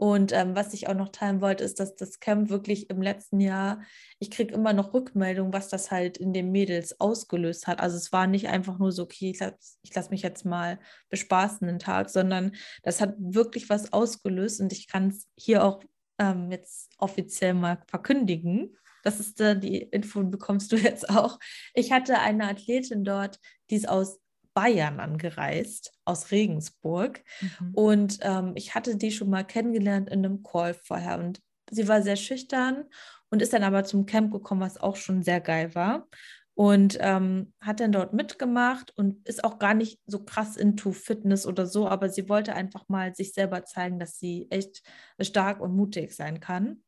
[0.00, 3.38] Und ähm, was ich auch noch teilen wollte, ist, dass das Camp wirklich im letzten
[3.38, 3.82] Jahr,
[4.18, 7.80] ich kriege immer noch Rückmeldungen, was das halt in den Mädels ausgelöst hat.
[7.80, 10.78] Also es war nicht einfach nur so, okay, ich lasse lass mich jetzt mal
[11.10, 12.52] bespaßen den Tag, sondern
[12.82, 15.82] das hat wirklich was ausgelöst und ich kann es hier auch
[16.18, 18.78] ähm, jetzt offiziell mal verkündigen.
[19.02, 21.38] Das ist äh, die Info, bekommst du jetzt auch.
[21.74, 24.18] Ich hatte eine Athletin dort, die ist aus
[24.60, 27.24] Bayern angereist, aus Regensburg.
[27.40, 27.74] Mhm.
[27.74, 31.18] Und ähm, ich hatte die schon mal kennengelernt in einem Call vorher.
[31.18, 31.40] Und
[31.70, 32.84] sie war sehr schüchtern
[33.30, 36.08] und ist dann aber zum Camp gekommen, was auch schon sehr geil war.
[36.52, 41.46] Und ähm, hat dann dort mitgemacht und ist auch gar nicht so krass into Fitness
[41.46, 44.82] oder so, aber sie wollte einfach mal sich selber zeigen, dass sie echt
[45.22, 46.82] stark und mutig sein kann.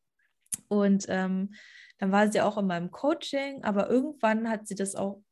[0.68, 1.54] Und ähm,
[1.96, 5.22] dann war sie auch in meinem Coaching, aber irgendwann hat sie das auch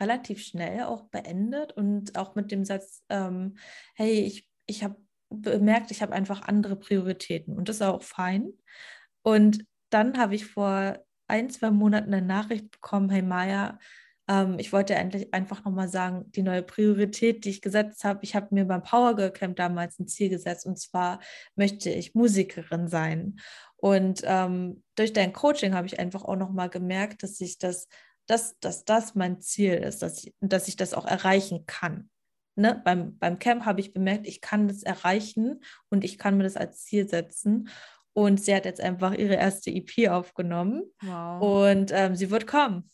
[0.00, 3.56] relativ schnell auch beendet und auch mit dem Satz, ähm,
[3.94, 4.96] hey, ich, ich habe
[5.30, 8.52] bemerkt, ich habe einfach andere Prioritäten und das ist auch fein.
[9.22, 13.78] Und dann habe ich vor ein, zwei Monaten eine Nachricht bekommen, hey Maya,
[14.28, 18.34] ähm, ich wollte endlich einfach nochmal sagen, die neue Priorität, die ich gesetzt habe, ich
[18.34, 21.20] habe mir beim Power Girl Camp damals ein Ziel gesetzt und zwar
[21.54, 23.36] möchte ich Musikerin sein.
[23.76, 27.88] Und ähm, durch dein Coaching habe ich einfach auch nochmal gemerkt, dass ich das
[28.26, 32.10] dass, dass das mein Ziel ist, dass ich, dass ich das auch erreichen kann.
[32.56, 32.80] Ne?
[32.84, 36.56] Beim, beim Camp habe ich bemerkt, ich kann das erreichen und ich kann mir das
[36.56, 37.68] als Ziel setzen.
[38.14, 40.84] Und sie hat jetzt einfach ihre erste EP aufgenommen.
[41.02, 41.68] Wow.
[41.68, 42.88] Und ähm, sie wird kommen.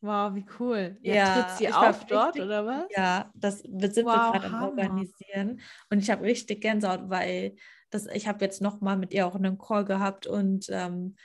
[0.00, 0.96] Wow, wie cool.
[1.02, 2.84] Ja, ja tritt sie auf richtig, dort oder was?
[2.96, 5.60] Ja, das sind wow, wir gerade am Organisieren.
[5.90, 7.56] Und ich habe richtig Gänsehaut, weil
[7.90, 11.16] das, ich habe jetzt nochmal mit ihr auch einen Call gehabt und ähm,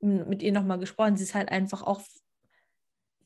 [0.00, 1.16] mit ihr nochmal gesprochen.
[1.16, 2.00] Sie ist halt einfach auch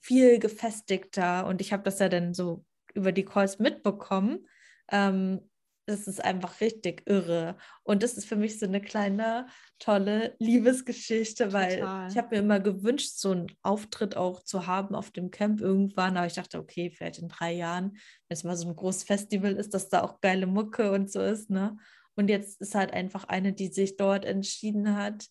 [0.01, 4.47] viel gefestigter und ich habe das ja dann so über die Calls mitbekommen.
[4.91, 5.41] Ähm,
[5.89, 7.57] das ist einfach richtig irre.
[7.83, 9.47] Und das ist für mich so eine kleine,
[9.79, 12.11] tolle Liebesgeschichte, weil Total.
[12.11, 16.19] ich habe mir immer gewünscht, so einen Auftritt auch zu haben auf dem Camp irgendwann.
[16.19, 19.55] Aber ich dachte, okay, vielleicht in drei Jahren, wenn es mal so ein großes Festival
[19.55, 21.49] ist, dass da auch geile Mucke und so ist.
[21.49, 21.79] Ne?
[22.17, 25.25] Und jetzt ist halt einfach eine, die sich dort entschieden hat,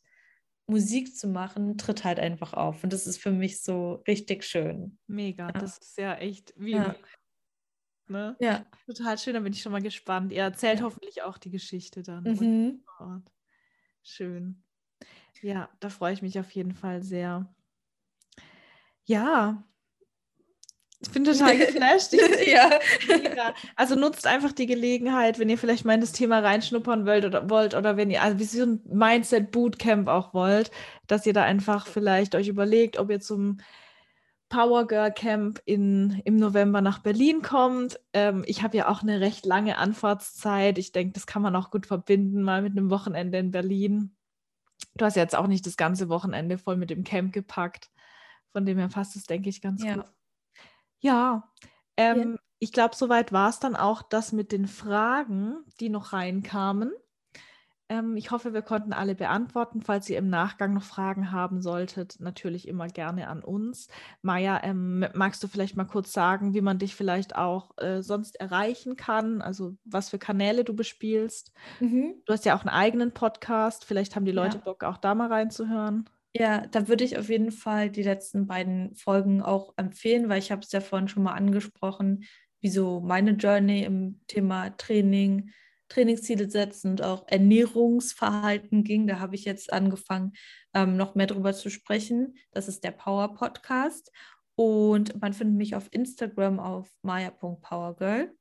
[0.68, 2.84] Musik zu machen, tritt halt einfach auf.
[2.84, 5.00] Und das ist für mich so richtig schön.
[5.08, 5.52] Mega, ja.
[5.54, 6.72] das ist ja echt wie.
[6.72, 6.96] Ja.
[8.10, 8.38] Ne?
[8.40, 8.66] ja.
[8.86, 10.32] Total schön, da bin ich schon mal gespannt.
[10.32, 10.86] Ihr erzählt ja.
[10.86, 12.24] hoffentlich auch die Geschichte dann.
[12.24, 12.84] Mhm.
[14.04, 14.64] Schön.
[15.42, 17.54] Ja, da freue ich mich auf jeden Fall sehr.
[19.06, 19.64] Ja,
[21.00, 22.14] ich bin total geflasht.
[22.48, 22.80] ja.
[23.76, 27.50] Also nutzt einfach die Gelegenheit, wenn ihr vielleicht mal in das Thema reinschnuppern wollt oder
[27.50, 30.72] wollt oder wenn ihr also wie so ein Mindset Bootcamp auch wollt,
[31.06, 33.60] dass ihr da einfach vielleicht euch überlegt, ob ihr zum
[34.50, 38.00] Power Girl Camp in, im November nach Berlin kommt.
[38.14, 40.78] Ähm, ich habe ja auch eine recht lange Anfahrtszeit.
[40.78, 44.16] Ich denke, das kann man auch gut verbinden, mal mit einem Wochenende in Berlin.
[44.96, 47.92] Du hast jetzt auch nicht das ganze Wochenende voll mit dem Camp gepackt.
[48.52, 49.96] Von dem her passt es, denke ich, ganz ja.
[49.96, 50.06] gut.
[51.00, 51.52] Ja,
[51.96, 52.40] ähm, ja.
[52.60, 56.92] ich glaube, soweit war es dann auch das mit den Fragen, die noch reinkamen.
[57.90, 59.82] Ähm, ich hoffe, wir konnten alle beantworten.
[59.82, 63.88] Falls ihr im Nachgang noch Fragen haben solltet, natürlich immer gerne an uns.
[64.22, 68.40] Maja, ähm, magst du vielleicht mal kurz sagen, wie man dich vielleicht auch äh, sonst
[68.40, 69.42] erreichen kann?
[69.42, 71.54] Also was für Kanäle du bespielst?
[71.80, 72.16] Mhm.
[72.26, 73.86] Du hast ja auch einen eigenen Podcast.
[73.86, 74.64] Vielleicht haben die Leute ja.
[74.64, 76.10] Bock, auch da mal reinzuhören.
[76.34, 80.52] Ja, da würde ich auf jeden Fall die letzten beiden Folgen auch empfehlen, weil ich
[80.52, 82.26] habe es ja vorhin schon mal angesprochen,
[82.62, 85.52] wie so meine Journey im Thema Training,
[85.90, 89.08] Trainingsziele setzen und auch Ernährungsverhalten ging.
[89.08, 90.34] Da habe ich jetzt angefangen,
[90.74, 92.36] ähm, noch mehr darüber zu sprechen.
[92.52, 94.12] Das ist der Power Podcast.
[94.56, 98.34] Und man findet mich auf Instagram auf maya.powergirl.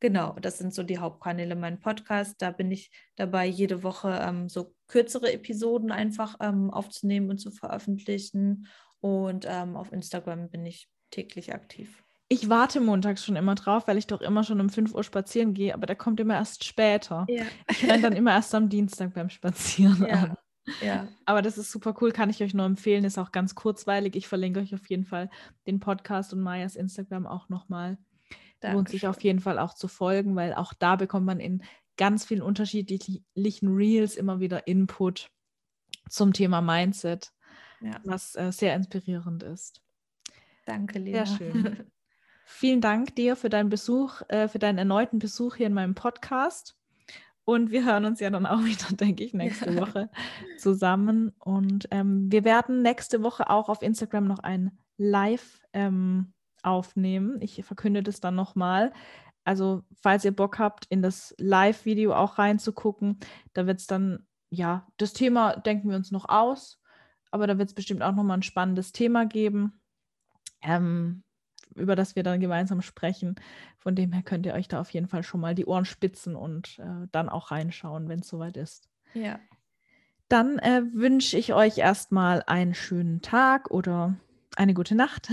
[0.00, 2.40] Genau, das sind so die Hauptkanäle mein Podcast.
[2.40, 7.52] Da bin ich dabei, jede Woche ähm, so kürzere Episoden einfach ähm, aufzunehmen und zu
[7.52, 8.66] veröffentlichen.
[9.00, 12.02] Und ähm, auf Instagram bin ich täglich aktiv.
[12.28, 15.54] Ich warte montags schon immer drauf, weil ich doch immer schon um 5 Uhr spazieren
[15.54, 17.26] gehe, aber der kommt immer erst später.
[17.28, 17.44] Ja.
[17.70, 20.14] Ich renne dann immer erst am Dienstag beim Spazieren ja.
[20.14, 20.36] an.
[20.82, 21.08] Ja.
[21.24, 23.04] Aber das ist super cool, kann ich euch nur empfehlen.
[23.04, 24.14] Ist auch ganz kurzweilig.
[24.14, 25.30] Ich verlinke euch auf jeden Fall
[25.66, 27.98] den Podcast und Mayas Instagram auch nochmal.
[28.60, 28.76] Dankeschön.
[28.76, 31.62] lohnt sich auf jeden Fall auch zu folgen, weil auch da bekommt man in
[32.00, 35.30] ganz vielen unterschiedlichen Reels immer wieder Input
[36.08, 37.30] zum Thema Mindset.
[37.82, 38.00] ja.
[38.04, 39.82] was äh, sehr inspirierend ist.
[40.64, 41.26] Danke, Lena.
[41.26, 41.76] Sehr schön.
[42.46, 46.74] Vielen Dank dir für deinen Besuch, äh, für deinen erneuten Besuch hier in meinem Podcast.
[47.44, 50.08] Und wir hören uns ja dann auch wieder, denke ich, nächste Woche
[50.58, 51.34] zusammen.
[51.38, 56.32] Und ähm, wir werden nächste Woche auch auf Instagram noch ein Live ähm,
[56.62, 57.40] aufnehmen.
[57.42, 58.92] Ich verkünde das dann nochmal.
[59.50, 63.18] Also, falls ihr Bock habt, in das Live-Video auch reinzugucken,
[63.52, 66.80] da wird es dann, ja, das Thema denken wir uns noch aus,
[67.32, 69.82] aber da wird es bestimmt auch nochmal ein spannendes Thema geben.
[70.62, 71.24] Ähm,
[71.74, 73.34] über das wir dann gemeinsam sprechen.
[73.76, 76.36] Von dem her könnt ihr euch da auf jeden Fall schon mal die Ohren spitzen
[76.36, 78.88] und äh, dann auch reinschauen, wenn es soweit ist.
[79.14, 79.40] Ja.
[80.28, 84.14] Dann äh, wünsche ich euch erstmal einen schönen Tag oder
[84.54, 85.28] eine gute Nacht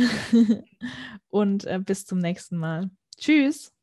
[1.29, 2.89] und äh, bis zum nächsten Mal.
[3.15, 3.76] Tschüss.